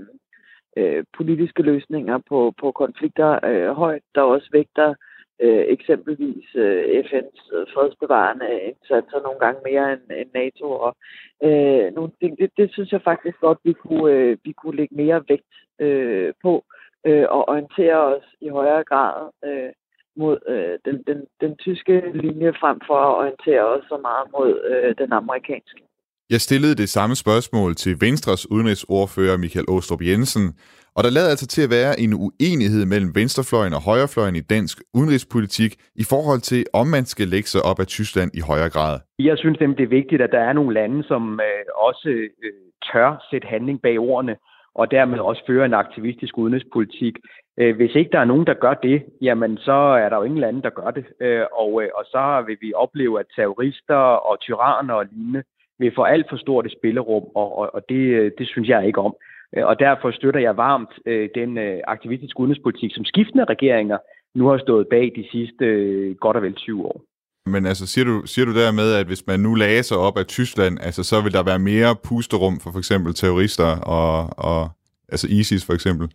[0.77, 4.95] øh, politiske løsninger på, på konflikter øh, højt, der også vægter
[5.41, 10.97] øh, eksempelvis øh, FN's øh, fredsbevarende indsatser nogle gange mere end, end NATO og
[11.43, 12.39] øh, nogle ting.
[12.39, 16.32] Det, det synes jeg faktisk godt, vi kunne, øh, vi kunne lægge mere vægt øh,
[16.43, 16.64] på
[17.07, 19.72] øh, og orientere os i højere grad øh,
[20.16, 24.51] mod øh, den, den, den tyske linje frem for at orientere os så meget mod
[24.70, 25.82] øh, den amerikanske.
[26.30, 30.55] Jeg stillede det samme spørgsmål til Venstres udenrigsordfører Michael Åstrup Jensen,
[30.97, 34.77] og der lader altså til at være en uenighed mellem venstrefløjen og højrefløjen i dansk
[34.99, 35.73] udenrigspolitik
[36.03, 38.95] i forhold til, om man skal lægge sig op af Tyskland i højere grad.
[39.19, 42.53] Jeg synes det er vigtigt, at der er nogle lande, som øh, også øh,
[42.93, 44.37] tør sætte handling bag ordene,
[44.75, 47.15] og dermed også føre en aktivistisk udenrigspolitik.
[47.61, 50.41] Øh, hvis ikke der er nogen, der gør det, jamen så er der jo ingen
[50.41, 51.05] lande, der gør det.
[51.21, 55.43] Øh, og, øh, og så vil vi opleve, at terrorister og tyranner og lignende
[55.79, 59.01] vil få alt for stort et spillerum, og, og, og det, det synes jeg ikke
[59.01, 59.15] om.
[59.53, 63.99] Og derfor støtter jeg varmt øh, den øh, aktivistiske udenrigspolitik, som skiftende regeringer
[64.35, 67.01] nu har stået bag de sidste øh, godt og vel 20 år.
[67.47, 70.27] Men altså, siger du, siger du dermed, at hvis man nu lagde sig op af
[70.27, 74.71] Tyskland, altså, så vil der være mere pusterum for for eksempel terrorister og, og
[75.09, 76.09] altså ISIS for eksempel?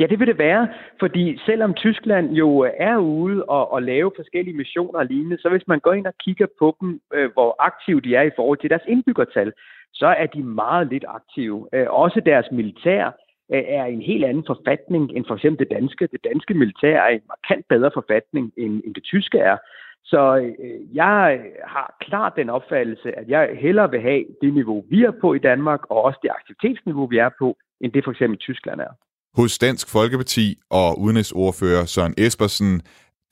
[0.00, 0.68] Ja, det vil det være,
[1.00, 5.68] fordi selvom Tyskland jo er ude og, og lave forskellige missioner og lignende, så hvis
[5.68, 8.70] man går ind og kigger på dem, øh, hvor aktive de er i forhold til
[8.70, 9.52] deres indbyggertal,
[9.94, 11.68] så er de meget lidt aktive.
[11.72, 13.04] Øh, også deres militær
[13.52, 16.08] øh, er en helt anden forfatning end for eksempel det danske.
[16.12, 19.56] Det danske militær er en markant bedre forfatning end, end det tyske er.
[20.04, 25.02] Så øh, jeg har klart den opfattelse, at jeg hellere vil have det niveau, vi
[25.04, 28.38] er på i Danmark, og også det aktivitetsniveau, vi er på, end det for eksempel
[28.38, 28.92] Tyskland er.
[29.36, 32.82] Hos Dansk Folkeparti og udenrigsordfører Søren Espersen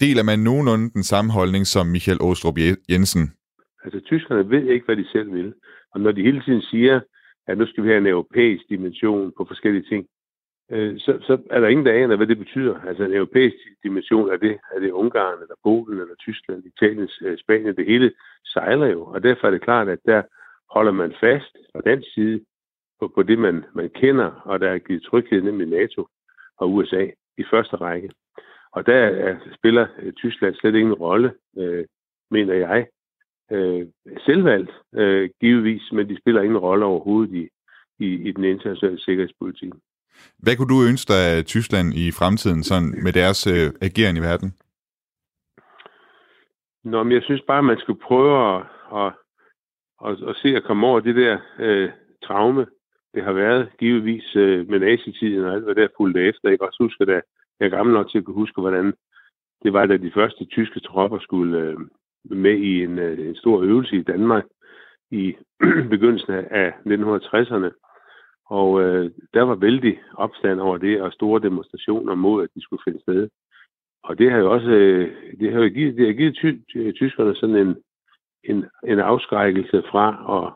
[0.00, 2.58] deler man nogenlunde den samme holdning som Michael Åstrup
[2.90, 3.24] Jensen.
[3.84, 5.54] Altså, tyskerne ved ikke, hvad de selv vil.
[5.94, 7.00] Og når de hele tiden siger,
[7.46, 10.06] at nu skal vi have en europæisk dimension på forskellige ting,
[10.70, 12.80] øh, så, så er der ingen, der aner, hvad det betyder.
[12.80, 17.38] Altså en europæisk dimension, er det, er det Ungarn, eller Polen, eller Tyskland, Italien, øh,
[17.38, 18.12] Spanien, det hele
[18.44, 19.04] sejler jo.
[19.04, 20.22] Og derfor er det klart, at der
[20.70, 22.44] holder man fast fra den side
[23.00, 26.06] på, på det, man, man kender, og der er givet tryghed nemlig NATO
[26.56, 27.06] og USA
[27.38, 28.10] i første række.
[28.72, 31.84] Og der er, spiller øh, Tyskland slet ingen rolle, øh,
[32.30, 32.86] mener jeg.
[33.50, 33.86] Øh,
[34.26, 37.48] selvvalgt, øh, givetvis, men de spiller ingen rolle overhovedet i,
[37.98, 39.72] i, i den internationale sikkerhedspolitik.
[40.38, 44.20] Hvad kunne du ønske dig af Tyskland i fremtiden, sådan med deres øh, ageren i
[44.20, 44.54] verden?
[46.84, 48.62] Nå, men jeg synes bare, at man skal prøve at,
[49.00, 49.12] at,
[50.06, 51.90] at, at se at komme over det der øh,
[52.24, 52.66] traume,
[53.14, 56.48] det har været givetvis øh, med nazitiden og alt, hvad der fulgte efter.
[56.48, 57.08] Jeg kan også huske, at
[57.60, 58.94] jeg er gammel nok til at kunne huske, hvordan
[59.62, 61.76] det var, da de første tyske tropper skulle øh,
[62.24, 64.44] med i en, øh, en stor øvelse i Danmark
[65.10, 65.36] i
[65.92, 67.70] begyndelsen af 1960'erne.
[68.46, 72.82] Og øh, der var vældig opstand over det, og store demonstrationer mod, at de skulle
[72.86, 73.28] finde sted.
[74.04, 76.52] Og det har jo også øh, det har jo givet, det har givet ty,
[76.92, 77.76] tyskerne sådan en,
[78.44, 80.06] en, en afskrækkelse fra
[80.36, 80.52] at,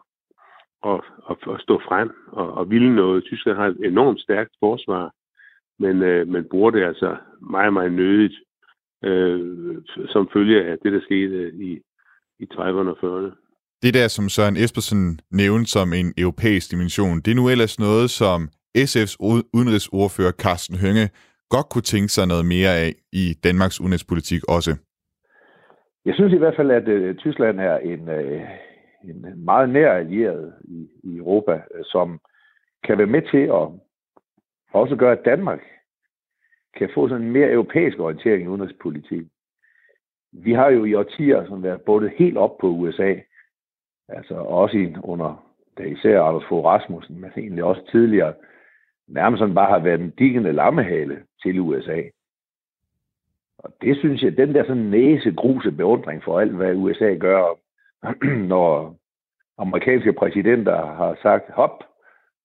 [0.91, 1.01] at,
[1.31, 3.25] at, at stå frem og, og ville noget.
[3.25, 5.12] Tyskland har et enormt stærkt forsvar,
[5.79, 8.35] men øh, man bruger det altså meget, meget nødigt
[9.05, 9.76] øh,
[10.09, 11.78] som følge af det, der skete i,
[12.38, 13.32] i 30'erne og 40'erne.
[13.82, 18.11] Det der, som Søren Espersen nævnte som en europæisk dimension, det er nu ellers noget,
[18.11, 19.16] som SF's
[19.55, 21.07] udenrigsordfører Carsten Hønge
[21.51, 24.72] godt kunne tænke sig noget mere af i Danmarks udenrigspolitik også.
[26.05, 28.42] Jeg synes i hvert fald, at uh, Tyskland er en, uh,
[29.11, 32.20] en meget nær allieret i, i Europa, uh, som
[32.86, 33.66] kan være med til at
[34.72, 35.61] også gøre, at Danmark
[36.77, 39.27] kan få sådan en mere europæisk orientering i udenrigspolitik.
[40.33, 43.14] Vi har jo i årtier sådan været bundet helt op på USA,
[44.09, 45.47] altså også under,
[45.79, 48.35] da især Anders Fogh Rasmussen, men egentlig også tidligere,
[49.09, 52.03] nærmest sådan bare har været en diggende lammehale til USA.
[53.59, 57.59] Og det synes jeg, den der sådan næse gruse beundring for alt, hvad USA gør,
[58.53, 58.97] når
[59.59, 61.85] amerikanske præsidenter har sagt hop,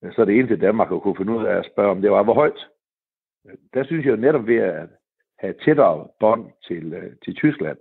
[0.01, 2.23] så er det eneste Danmark at kunne finde ud af at spørge, om det var
[2.23, 2.67] hvor højt.
[3.73, 4.89] Der synes jeg netop ved at
[5.39, 7.77] have tættere bånd til, øh, til Tyskland,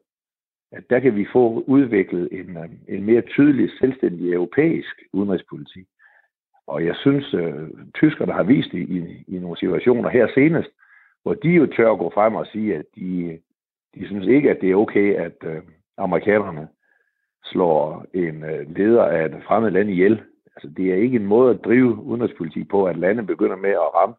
[0.73, 5.87] at der kan vi få udviklet en, øh, en mere tydelig, selvstændig europæisk udenrigspolitik.
[6.67, 10.71] Og jeg synes, øh, tyskerne har vist det i, i nogle situationer her senest,
[11.23, 13.41] hvor de jo tør at gå frem og sige, at de,
[13.95, 15.63] de synes ikke, at det er okay, at øh,
[15.97, 16.69] amerikanerne
[17.45, 20.23] slår en øh, leder af et fremmed land ihjel.
[20.57, 23.95] Altså, det er ikke en måde at drive udenrigspolitik på, at lande begynder med at
[23.95, 24.15] ramme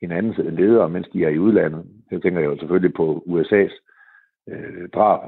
[0.00, 1.86] hinandens ledere, mens de er i udlandet.
[2.10, 3.74] Jeg tænker jo selvfølgelig på USA's
[4.48, 5.20] øh, drab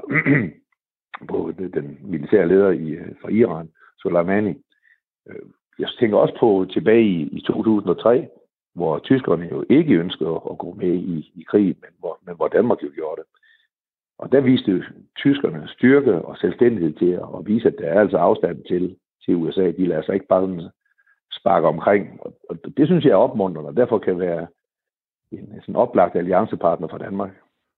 [1.29, 4.53] på den militære leder i, øh, fra Iran, Soleimani.
[5.29, 5.45] Øh,
[5.79, 8.27] jeg tænker også på tilbage i, i 2003,
[8.75, 12.47] hvor tyskerne jo ikke ønskede at gå med i, i krig, men hvor, men hvor
[12.47, 13.27] Danmark jo gjorde det.
[14.17, 14.83] Og der viste
[15.17, 18.95] tyskerne styrke og selvstændighed til at vise, at der er altså afstand til,
[19.25, 19.71] til USA.
[19.71, 20.71] De lader sig ikke bare
[21.31, 22.19] sparke omkring.
[22.49, 24.47] Og det synes jeg er opmuntrende, og derfor kan være
[25.31, 27.29] en sådan oplagt alliancepartner for Danmark.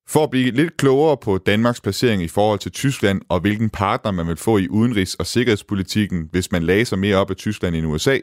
[0.07, 4.11] For at blive lidt klogere på Danmarks placering i forhold til Tyskland, og hvilken partner
[4.11, 7.87] man vil få i udenrigs- og sikkerhedspolitikken, hvis man læser mere op af Tyskland end
[7.87, 8.17] USA,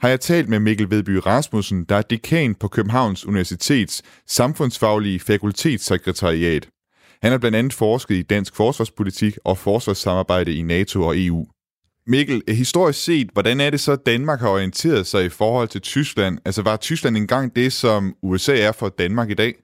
[0.00, 6.68] har jeg talt med Mikkel Vedby Rasmussen, der er dekan på Københavns Universitets samfundsfaglige fakultetssekretariat.
[7.22, 11.46] Han har blandt andet forsket i dansk forsvarspolitik og forsvarssamarbejde i NATO og EU.
[12.10, 15.80] Mikkel, historisk set, hvordan er det så, at Danmark har orienteret sig i forhold til
[15.80, 16.38] Tyskland?
[16.44, 19.54] Altså var Tyskland engang det, som USA er for Danmark i dag?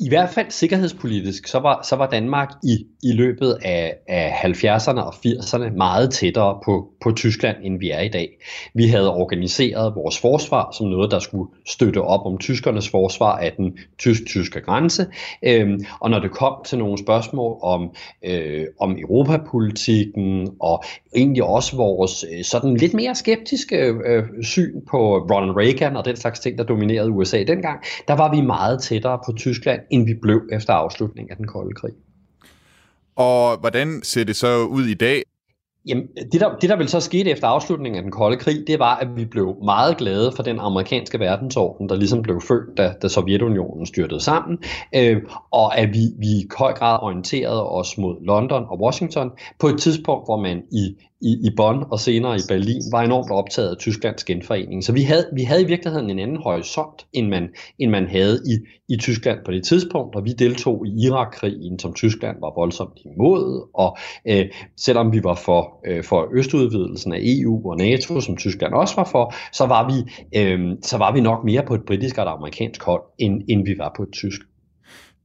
[0.00, 5.00] i hvert fald sikkerhedspolitisk, så var, så var Danmark i, i løbet af, af 70'erne
[5.00, 8.28] og 80'erne meget tættere på, på Tyskland, end vi er i dag.
[8.74, 13.52] Vi havde organiseret vores forsvar som noget, der skulle støtte op om tyskernes forsvar af
[13.56, 15.06] den tysk-tyske grænse.
[15.42, 17.94] Øhm, og når det kom til nogle spørgsmål om,
[18.24, 20.84] øh, om europapolitikken og
[21.14, 26.16] egentlig også vores øh, sådan lidt mere skeptiske øh, syn på Ronald Reagan og den
[26.16, 30.14] slags ting, der dominerede USA dengang, der var vi meget tættere på Tyskland, end vi
[30.14, 31.92] blev efter afslutningen af den kolde krig.
[33.16, 35.22] Og hvordan ser det så ud i dag?
[35.86, 38.78] Jamen, det der, det der vel så skete efter afslutningen af den kolde krig, det
[38.78, 42.94] var, at vi blev meget glade for den amerikanske verdensorden, der ligesom blev født, da,
[43.02, 44.58] da Sovjetunionen styrtede sammen,
[44.94, 49.66] øh, og at vi, vi i høj grad orienterede os mod London og Washington på
[49.66, 53.68] et tidspunkt, hvor man i i, i Bonn og senere i Berlin, var enormt optaget
[53.68, 54.84] af Tysklands genforening.
[54.84, 57.48] Så vi havde, vi havde i virkeligheden en anden horisont, end man,
[57.78, 58.58] end man havde i,
[58.94, 63.68] i Tyskland på det tidspunkt, og vi deltog i Irakkrigen, som Tyskland var voldsomt imod,
[63.74, 63.96] og
[64.28, 64.46] øh,
[64.76, 69.08] selvom vi var for, øh, for østudvidelsen af EU og NATO, som Tyskland også var
[69.12, 69.98] for, så var vi,
[70.38, 73.64] øh, så var vi nok mere på et britisk og et amerikansk hold, end, end
[73.64, 74.40] vi var på et tysk.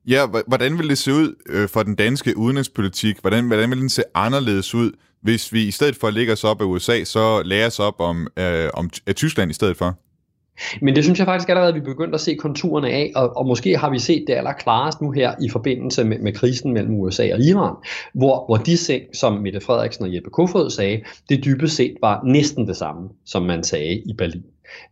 [0.08, 3.18] Ja, hvordan vil det se ud øh, for den danske udenrigspolitik?
[3.22, 4.91] Hvordan, hvordan vil den se anderledes ud,
[5.22, 7.99] hvis vi i stedet for at lægge os op af USA, så lærer os op
[7.99, 9.97] om, øh, om af Tyskland i stedet for?
[10.82, 13.38] Men det synes jeg faktisk allerede, at vi er begyndt at se konturerne af, og,
[13.38, 16.93] og måske har vi set det allerklarest nu her i forbindelse med, med krisen mellem
[16.93, 17.76] USA og Iran,
[18.14, 22.22] hvor, hvor de ting, som Mette Frederiksen og Jeppe Kofod sagde, det dybest set var
[22.26, 24.43] næsten det samme, som man sagde i Berlin.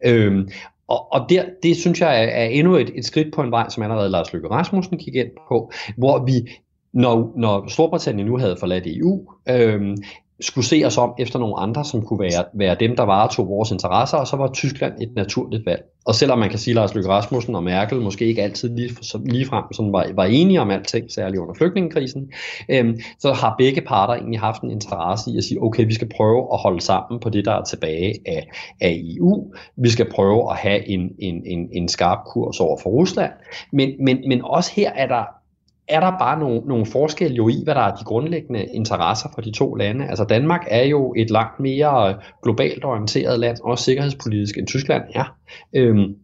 [0.05, 0.49] Øhm,
[0.93, 3.69] og, og der, det synes jeg er, er endnu et, et skridt på en vej,
[3.69, 6.49] som allerede Lars Løkke Rasmussen gik ind på, hvor vi
[6.93, 9.97] når, når Storbritannien nu havde forladt EU, øh,
[10.39, 13.71] skulle se os om efter nogle andre, som kunne være, være dem, der varetog vores
[13.71, 15.83] interesser, og så var Tyskland et naturligt valg.
[16.05, 18.89] Og selvom man kan sige, at Lars Løkke Rasmussen og Merkel måske ikke altid lige,
[19.25, 22.31] lige frem sådan var, var enige om alting, særligt under flygtningekrisen,
[22.69, 26.09] øhm, så har begge parter egentlig haft en interesse i at sige, okay, vi skal
[26.15, 28.47] prøve at holde sammen på det, der er tilbage af,
[28.81, 29.53] af EU.
[29.77, 33.31] Vi skal prøve at have en, en, en, en skarp kurs over for Rusland.
[33.71, 35.42] Men, men, men også her er der
[35.87, 39.41] er der bare nogle, nogle forskelle jo i, hvad der er de grundlæggende interesser for
[39.41, 40.07] de to lande.
[40.07, 45.03] Altså Danmark er jo et langt mere øh, globalt orienteret land, også sikkerhedspolitisk, end Tyskland
[45.15, 45.35] er.
[45.75, 46.15] Øhm,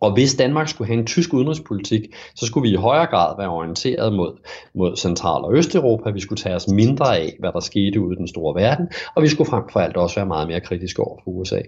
[0.00, 2.02] Og hvis Danmark skulle have en tysk udenrigspolitik,
[2.34, 6.10] så skulle vi i højere grad være orienteret mod, mod Central- og Østeuropa.
[6.10, 9.22] Vi skulle tage os mindre af, hvad der skete ude i den store verden, og
[9.22, 11.60] vi skulle frem for alt også være meget mere kritiske over for USA.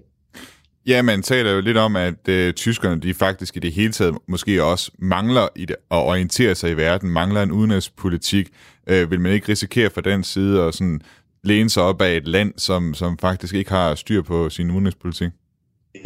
[0.86, 4.14] Ja, man taler jo lidt om, at øh, tyskerne de faktisk i det hele taget
[4.28, 8.48] måske også mangler i det, at orientere sig i verden, mangler en udenrigspolitik.
[8.86, 11.00] Øh, vil man ikke risikere fra den side at sådan
[11.44, 15.30] læne sig op af et land, som, som faktisk ikke har styr på sin udenrigspolitik?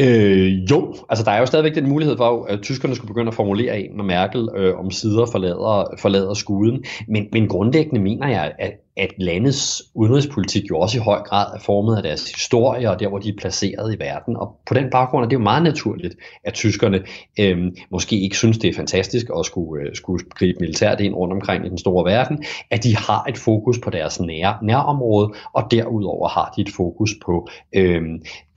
[0.00, 3.34] Øh, jo, altså der er jo stadigvæk den mulighed for, at tyskerne skulle begynde at
[3.34, 6.84] formulere en, når Merkel øh, om sider forlader, forlader skuden.
[7.08, 11.60] Men, men grundlæggende mener jeg, at, at landets udenrigspolitik jo også i høj grad er
[11.60, 14.36] formet af deres historie og der, hvor de er placeret i verden.
[14.36, 17.02] Og på den baggrund er det jo meget naturligt, at tyskerne
[17.40, 21.34] øh, måske ikke synes, det er fantastisk at skulle, øh, skulle gribe militært ind rundt
[21.34, 25.70] omkring i den store verden, at de har et fokus på deres nære, nærområde, og
[25.70, 28.02] derudover har de et fokus på, øh,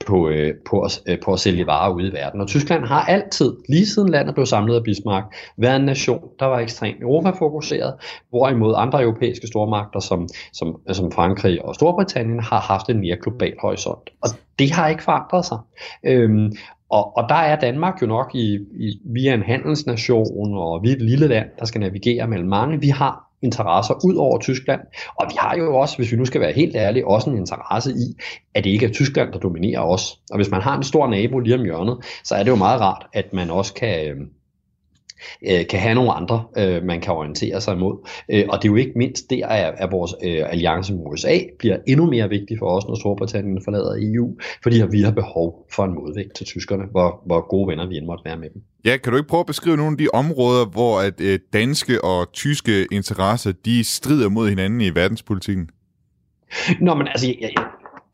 [0.06, 2.40] på, øh, på, at, øh, på at sælge varer ude i verden.
[2.40, 6.46] Og Tyskland har altid, lige siden landet blev samlet af Bismarck, været en nation, der
[6.46, 7.94] var ekstremt europafokuseret,
[8.30, 13.54] hvorimod andre europæiske stormagter, som som, som Frankrig og Storbritannien har haft en mere global
[13.60, 14.10] horisont.
[14.22, 15.58] Og det har ikke forandret sig.
[16.04, 16.52] Øhm,
[16.90, 20.92] og, og der er Danmark jo nok i, i, via en handelsnation, og vi er
[20.92, 22.80] et lille land, der skal navigere mellem mange.
[22.80, 24.80] Vi har interesser ud over Tyskland,
[25.16, 27.90] og vi har jo også, hvis vi nu skal være helt ærlige, også en interesse
[27.90, 28.16] i,
[28.54, 30.20] at det ikke er Tyskland, der dominerer os.
[30.30, 32.80] Og hvis man har en stor nabo lige om hjørnet, så er det jo meget
[32.80, 34.28] rart, at man også kan, øhm,
[35.48, 38.08] øh, kan have nogle andre, øh, man kan orientere sig imod.
[38.30, 41.38] Øh, og det er jo ikke mindst der, at, at vores øh, alliance med USA
[41.58, 45.84] bliver endnu mere vigtig for os, når Storbritannien forlader EU, fordi vi har behov for
[45.84, 48.62] en modvægt til tyskerne, hvor, hvor gode venner vi end måtte være med dem.
[48.84, 52.04] Ja, kan du ikke prøve at beskrive nogle af de områder, hvor at øh, danske
[52.04, 55.70] og tyske interesser, de strider mod hinanden i verdenspolitikken?
[56.80, 57.64] Nå, men altså, jeg, jeg,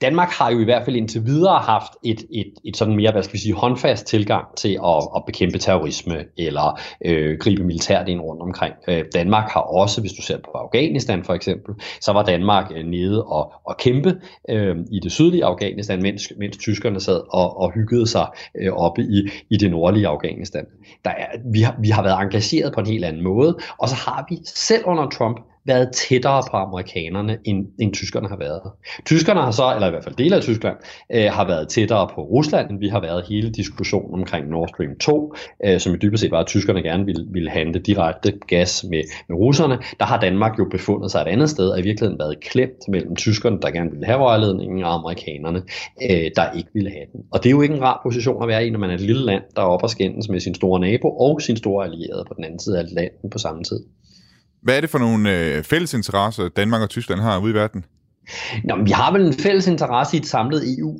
[0.01, 3.23] Danmark har jo i hvert fald indtil videre haft et, et, et sådan mere, hvad
[3.23, 8.21] skal vi sige, håndfast tilgang til at, at bekæmpe terrorisme eller øh, gribe militært ind
[8.21, 8.75] rundt omkring.
[8.89, 12.85] Øh, Danmark har også, hvis du ser på Afghanistan for eksempel, så var Danmark øh,
[12.85, 17.73] nede og, og kæmpe øh, i det sydlige Afghanistan, mens, mens tyskerne sad og, og
[17.73, 18.27] hyggede sig
[18.61, 20.65] øh, oppe i, i det nordlige Afghanistan.
[21.05, 23.95] Der er, vi, har, vi har været engageret på en helt anden måde, og så
[23.95, 28.61] har vi selv under Trump været tættere på amerikanerne, end, end tyskerne har været.
[29.05, 30.77] Tyskerne har så, eller i hvert fald dele af Tyskland,
[31.13, 34.99] øh, har været tættere på Rusland, end vi har været hele diskussionen omkring Nord Stream
[35.01, 35.35] 2,
[35.65, 39.03] øh, som i dybest set var, at tyskerne gerne ville, ville handle direkte gas med,
[39.29, 39.79] med russerne.
[40.01, 43.17] Der har Danmark jo befundet sig et andet sted, og i virkeligheden været klemt mellem
[43.17, 45.63] tyskerne, der gerne ville have rørledningen, og amerikanerne,
[46.11, 47.21] øh, der ikke ville have den.
[47.33, 49.01] Og det er jo ikke en rar position at være i, når man er et
[49.01, 52.25] lille land, der er oppe og skændes med sin store nabo og sin store allierede
[52.29, 53.81] på den anden side af landet på samme tid.
[54.65, 57.85] Hvad er det for nogle øh, fælles interesser, Danmark og Tyskland har ude i verden?
[58.65, 60.99] Nå, vi har vel en fælles interesse i et samlet EU.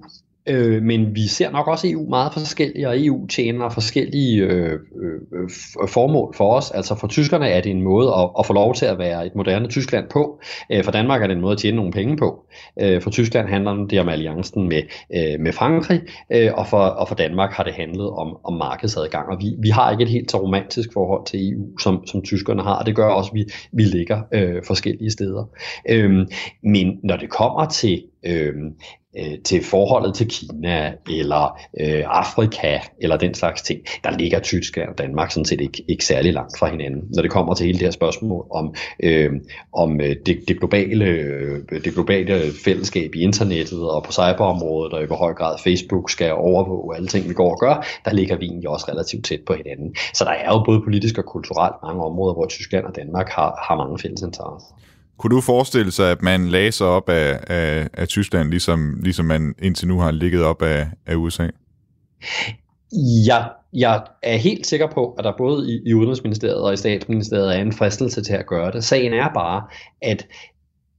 [0.49, 5.21] Øh, men vi ser nok også EU meget forskellige, og EU tjener forskellige øh, øh,
[5.33, 6.71] øh, formål for os.
[6.71, 9.35] Altså for tyskerne er det en måde at, at få lov til at være et
[9.35, 10.41] moderne Tyskland på.
[10.73, 12.47] Øh, for Danmark er det en måde at tjene nogle penge på.
[12.81, 14.83] Øh, for Tyskland handler det om alliancen med,
[15.17, 16.01] øh, med Frankrig,
[16.33, 19.29] øh, og, for, og for Danmark har det handlet om, om markedsadgang.
[19.29, 22.63] Og vi, vi har ikke et helt så romantisk forhold til EU, som, som tyskerne
[22.63, 25.45] har, og det gør også, at vi, vi ligger øh, forskellige steder.
[25.89, 26.27] Øh,
[26.63, 28.55] men når det kommer til øh,
[29.19, 34.89] øh, til forholdet til Kina eller øh, Afrika eller den slags ting, der ligger Tyskland
[34.89, 37.03] og Danmark sådan set ikke, ikke særlig langt fra hinanden.
[37.15, 39.33] Når det kommer til hele det her spørgsmål om, øh,
[39.73, 45.03] om øh, det, det, globale, øh, det globale fællesskab i internettet og på cyberområdet, og
[45.03, 48.37] i hvor høj grad Facebook skal overvåge alle ting, vi går og gør, der ligger
[48.37, 49.97] vi egentlig også relativt tæt på hinanden.
[50.15, 53.65] Så der er jo både politisk og kulturelt mange områder, hvor Tyskland og Danmark har,
[53.69, 54.75] har mange fælles interesser.
[55.19, 59.55] Kunne du forestille sig, at man læser op af, af, af Tyskland, ligesom, ligesom man
[59.63, 61.49] indtil nu har ligget op af, af USA?
[63.27, 67.57] Ja, jeg er helt sikker på, at der både i, i Udenrigsministeriet og i Statsministeriet
[67.57, 68.85] er en fristelse til at gøre det.
[68.85, 69.63] Sagen er bare,
[70.03, 70.27] at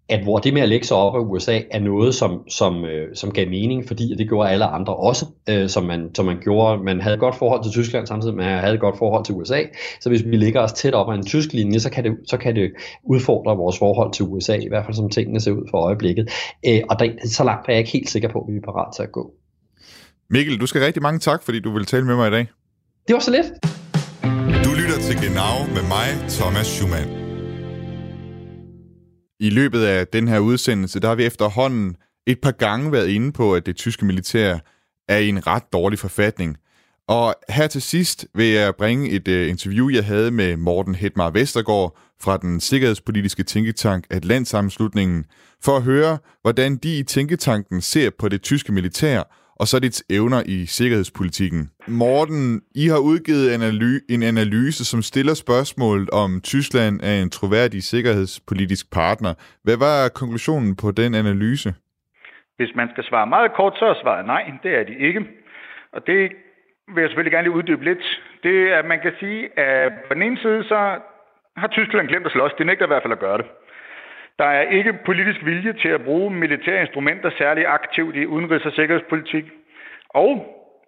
[0.09, 3.15] at hvor det med at lægge sig op af USA er noget, som, som, øh,
[3.15, 6.83] som gav mening, fordi det gjorde alle andre også, øh, som, man, som man gjorde.
[6.83, 9.25] Man havde et godt forhold til Tyskland samtidig med, at man havde et godt forhold
[9.25, 9.61] til USA.
[9.99, 12.37] Så hvis vi ligger os tæt op af en tysk linje, så kan det, så
[12.37, 12.71] kan det
[13.03, 16.29] udfordre vores forhold til USA, i hvert fald som tingene ser ud for øjeblikket.
[16.67, 18.95] Øh, og der, så langt er jeg ikke helt sikker på, at vi er parat
[18.95, 19.31] til at gå.
[20.29, 22.47] Mikkel, du skal rigtig mange tak, fordi du vil tale med mig i dag.
[23.07, 23.45] Det var så lidt.
[24.65, 27.24] Du lytter til Genau med mig, Thomas Schumann.
[29.45, 31.95] I løbet af den her udsendelse, der har vi efterhånden
[32.27, 34.57] et par gange været inde på, at det tyske militær
[35.07, 36.57] er i en ret dårlig forfatning.
[37.07, 41.29] Og her til sidst vil jeg bringe et øh, interview, jeg havde med Morten Hedmar
[41.29, 45.25] Vestergaard fra den sikkerhedspolitiske tænketank Atlantsammenslutningen,
[45.63, 49.23] for at høre, hvordan de i tænketanken ser på det tyske militær,
[49.59, 51.69] og så dets evner i sikkerhedspolitikken.
[51.87, 57.83] Morten, I har udgivet analy- en analyse, som stiller spørgsmålet om Tyskland er en troværdig
[57.83, 59.33] sikkerhedspolitisk partner.
[59.63, 61.73] Hvad var konklusionen på den analyse?
[62.57, 64.43] Hvis man skal svare meget kort, så er svaret nej.
[64.63, 65.21] Det er de ikke.
[65.93, 66.19] Og det
[66.93, 68.03] vil jeg selvfølgelig gerne lige uddybe lidt.
[68.43, 70.79] Det er, at man kan sige, at på den ene side, så
[71.57, 72.51] har Tyskland glemt at slås.
[72.57, 73.45] Det nægter i hvert fald at gøre det.
[74.39, 78.73] Der er ikke politisk vilje til at bruge militære instrumenter særlig aktivt i udenrigs- og
[78.73, 79.45] sikkerhedspolitik.
[80.09, 80.31] Og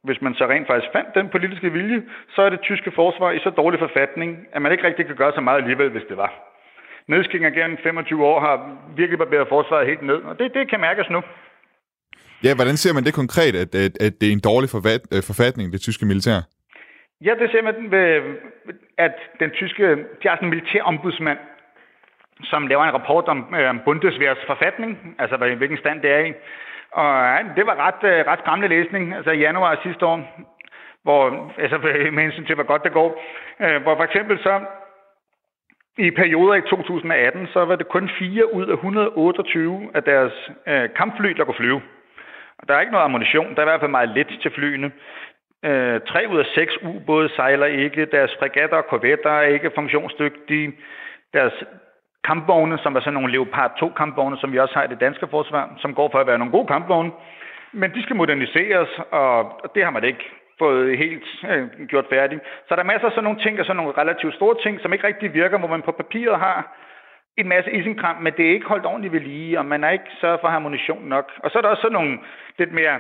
[0.03, 2.03] hvis man så rent faktisk fandt den politiske vilje,
[2.35, 5.33] så er det tyske forsvar i så dårlig forfatning, at man ikke rigtig kan gøre
[5.35, 6.31] så meget alligevel, hvis det var.
[7.07, 8.55] Nedskæringer gennem 25 år har
[8.95, 11.21] virkelig barberet forsvaret helt ned, og det, det kan mærkes nu.
[12.43, 14.69] Ja, hvordan ser man det konkret, at, at, at det er en dårlig
[15.15, 16.39] øh, forfatning, det tyske militær?
[17.21, 18.07] Ja, det ser man ved,
[18.97, 19.83] at den tyske,
[20.19, 21.39] de har sådan en militær ombudsmand,
[22.43, 26.33] som laver en rapport om øh, Bundeswehrs forfatning, altså hvilken stand det er i.
[26.91, 30.17] Og ja, det var ret, øh, ret skræmmende læsning, altså i januar sidste år,
[31.03, 31.77] hvor, altså
[32.15, 33.23] med hensyn til, hvor godt det går,
[33.59, 34.61] øh, hvor for eksempel så
[35.97, 40.89] i perioder i 2018, så var det kun 4 ud af 128 af deres øh,
[40.95, 41.81] kampfly, der kunne flyve.
[42.59, 44.91] Og der er ikke noget ammunition, der er i hvert fald meget lidt til flyene.
[45.65, 50.73] Øh, 3 ud af 6 ubåde sejler ikke, deres fregatter og korvetter er ikke funktionsdygtige,
[51.33, 51.53] deres
[52.29, 55.27] kampvogne, som er sådan nogle Leopard 2 kampvogne, som vi også har i det danske
[55.27, 57.11] forsvar, som går for at være nogle gode kampvogne.
[57.71, 60.25] Men de skal moderniseres, og det har man ikke
[60.59, 62.41] fået helt øh, gjort færdigt.
[62.67, 64.93] Så der er masser af sådan nogle ting, og sådan nogle relativt store ting, som
[64.93, 66.57] ikke rigtig virker, hvor man på papiret har
[67.37, 70.11] en masse isenkram, men det er ikke holdt ordentligt ved lige, og man er ikke
[70.21, 71.31] sørget for ammunition nok.
[71.43, 72.19] Og så er der også sådan nogle
[72.57, 72.99] lidt mere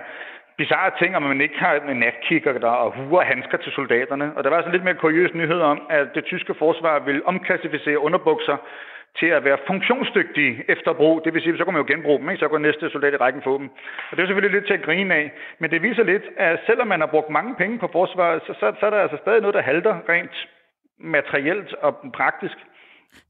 [0.57, 4.31] bizarre ting, om man ikke har en natkikker der og huer handsker til soldaterne.
[4.35, 7.99] Og der var sådan lidt mere kuriøs nyhed om, at det tyske forsvar vil omklassificere
[7.99, 8.57] underbukser
[9.19, 11.15] til at være funktionsdygtige efter brug.
[11.25, 12.39] Det vil sige, så kan man jo genbruge dem, ikke?
[12.39, 13.67] så går næste soldat i rækken få dem.
[14.09, 15.25] Og det er selvfølgelig lidt til at grine af.
[15.59, 18.65] Men det viser lidt, at selvom man har brugt mange penge på forsvaret, så, så,
[18.79, 20.35] så er der altså stadig noget, der halter rent
[20.99, 22.57] materielt og praktisk.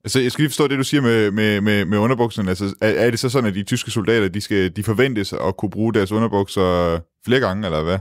[0.05, 2.49] Altså, jeg skal lige forstå det, du siger med, med, med, med underbukserne.
[2.53, 5.57] Altså, er, er det så sådan, at de tyske soldater, de, skal, de forventes at
[5.57, 6.67] kunne bruge deres underbukser
[7.25, 7.99] flere gange, eller hvad?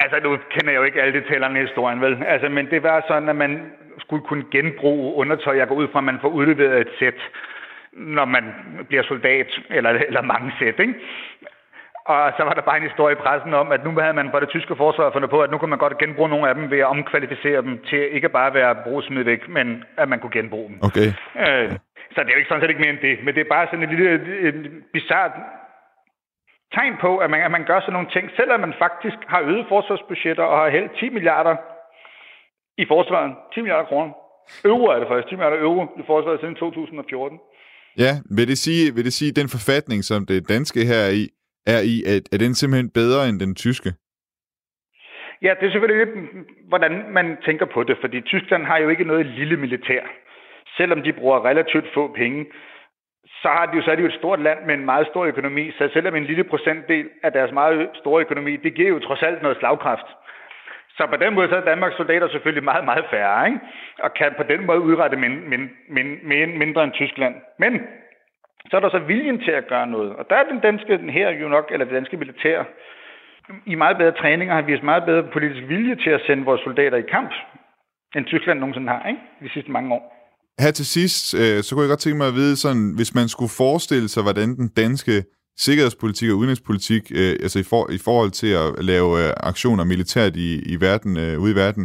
[0.00, 2.14] Altså, nu kender jeg jo ikke alle detaljerne i historien, vel?
[2.34, 3.52] Altså, men det var sådan, at man
[4.08, 5.56] skulle kunne genbruge undertøj.
[5.56, 7.20] Jeg går ud fra, at man får udleveret et sæt,
[7.92, 8.44] når man
[8.88, 10.94] bliver soldat, eller, eller mange sæt, ikke?
[12.04, 14.40] Og så var der bare en historie i pressen om, at nu havde man fra
[14.40, 16.78] det tyske forsvar fundet på, at nu kunne man godt genbruge nogle af dem ved
[16.78, 20.68] at omkvalificere dem til ikke bare at være brugsmidt væk, men at man kunne genbruge
[20.68, 20.78] dem.
[20.82, 21.08] Okay.
[21.44, 21.70] Øh,
[22.14, 23.66] så det er jo ikke sådan set ikke mere end det, men det er bare
[23.66, 24.10] sådan et lille
[24.48, 25.32] et bizart
[26.74, 29.66] tegn på, at man, at man gør sådan nogle ting, selvom man faktisk har øget
[29.68, 31.56] forsvarsbudgetter og har hældt 10 milliarder
[32.82, 33.30] i forsvaret.
[33.54, 34.12] 10 milliarder kroner.
[34.64, 35.28] Euro er det faktisk.
[35.28, 37.38] 10 milliarder euro i forsvaret siden 2014.
[38.04, 41.24] Ja, vil det sige, vil det sige den forfatning, som det danske her er i,
[41.74, 43.90] er i, at, er den simpelthen bedre end den tyske?
[45.42, 46.14] Ja, det er selvfølgelig lidt,
[46.68, 50.02] hvordan man tænker på det, fordi Tyskland har jo ikke noget lille militær.
[50.76, 52.46] Selvom de bruger relativt få penge,
[53.42, 55.24] så, har de jo, så er de jo et stort land med en meget stor
[55.24, 59.22] økonomi, så selvom en lille procentdel af deres meget store økonomi, det giver jo trods
[59.22, 60.08] alt noget slagkraft.
[60.98, 63.60] Så på den måde så er Danmarks soldater selvfølgelig meget, meget færre, ikke?
[64.04, 65.62] og kan på den måde udrette min, min,
[65.96, 67.34] min, min, mindre end Tyskland.
[67.58, 67.72] Men
[68.70, 70.10] så er der så viljen til at gøre noget.
[70.18, 72.58] Og der er den danske den her jo nok, eller det danske militær,
[73.66, 76.98] i meget bedre træninger har vist meget bedre politisk vilje til at sende vores soldater
[76.98, 77.32] i kamp,
[78.16, 79.20] end Tyskland nogensinde har, ikke?
[79.42, 80.02] De sidste mange år.
[80.64, 83.28] Her til sidst, øh, så kunne jeg godt tænke mig at vide, sådan, hvis man
[83.28, 85.14] skulle forestille sig, hvordan den danske
[85.66, 90.36] sikkerhedspolitik og udenrigspolitik, øh, altså i, for, i forhold til at lave øh, aktioner militært
[90.36, 91.84] i, i verden, øh, ude i verden,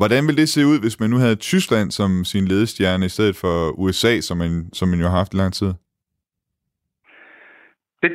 [0.00, 3.36] hvordan ville det se ud, hvis man nu havde Tyskland som sin ledestjerne, i stedet
[3.42, 3.54] for
[3.84, 5.70] USA, som man, som man jo har haft i lang tid?
[8.02, 8.12] Det,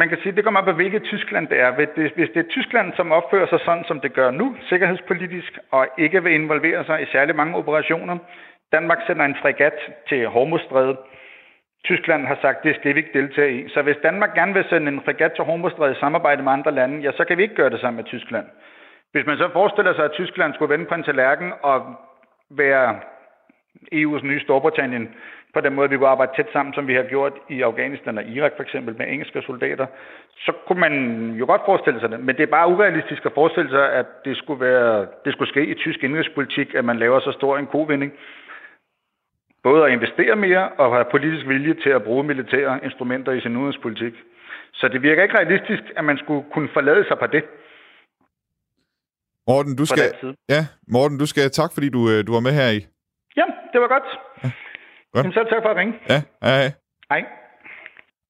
[0.00, 1.70] man kan sige, det kommer op på, hvilket Tyskland det er.
[2.18, 6.22] Hvis det er Tyskland, som opfører sig sådan, som det gør nu, sikkerhedspolitisk, og ikke
[6.22, 8.16] vil involvere sig i særlig mange operationer,
[8.72, 10.96] Danmark sender en fregat til Hormuzstrædet.
[11.84, 13.68] Tyskland har sagt, at det skal vi ikke deltage i.
[13.68, 17.02] Så hvis Danmark gerne vil sende en fregat til Hormuzstrædet i samarbejde med andre lande,
[17.02, 18.46] ja, så kan vi ikke gøre det sammen med Tyskland.
[19.12, 21.94] Hvis man så forestiller sig, at Tyskland skulle vende på en tallerken og
[22.50, 23.00] være
[23.94, 25.14] EU's nye Storbritannien,
[25.54, 28.24] på den måde, vi kunne arbejde tæt sammen, som vi har gjort i Afghanistan og
[28.24, 29.86] Irak for eksempel med engelske soldater,
[30.38, 30.94] så kunne man
[31.40, 32.20] jo godt forestille sig det.
[32.20, 35.66] Men det er bare urealistisk at forestille sig, at det skulle, være, det skulle ske
[35.66, 38.12] i tysk indrigspolitik, at man laver så stor en kovinding
[39.66, 43.56] både at investere mere og have politisk vilje til at bruge militære instrumenter i sin
[43.56, 44.14] udenrigspolitik.
[44.78, 47.44] Så det virker ikke realistisk, at man skulle kunne forlade sig på det.
[49.48, 50.08] Morten, du skal,
[50.54, 50.62] ja,
[50.94, 52.80] Morten, du skal tak, fordi du, øh, du var med her i.
[53.40, 54.08] Ja, det var godt.
[54.44, 54.50] Ja.
[55.12, 55.34] godt.
[55.34, 55.94] så tak for at ringe.
[56.12, 56.72] Ja, hej.
[57.12, 57.22] Hej.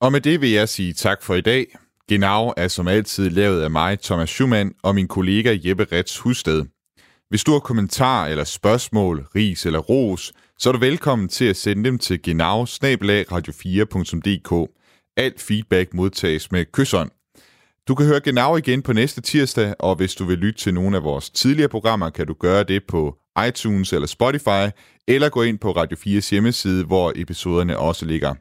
[0.01, 1.65] Og med det vil jeg sige tak for i dag.
[2.09, 6.61] Genau er som altid lavet af mig, Thomas Schumann, og min kollega Jeppe Rets Husted.
[7.31, 11.57] Hvis du har kommentar eller spørgsmål, ris eller ros, så er du velkommen til at
[11.57, 14.71] sende dem til genau radio4.dk.
[15.17, 17.11] Alt feedback modtages med kysseren.
[17.89, 20.97] Du kan høre Genau igen på næste tirsdag, og hvis du vil lytte til nogle
[20.97, 23.17] af vores tidligere programmer, kan du gøre det på
[23.49, 24.71] iTunes eller Spotify,
[25.09, 28.35] eller gå ind på Radio 4's hjemmeside, hvor episoderne også ligger.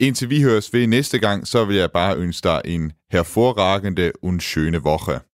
[0.00, 4.40] Indtil vi høres ved næste gang, så vil jeg bare ønske dig en hervorragende und
[4.40, 5.20] schöne Woche.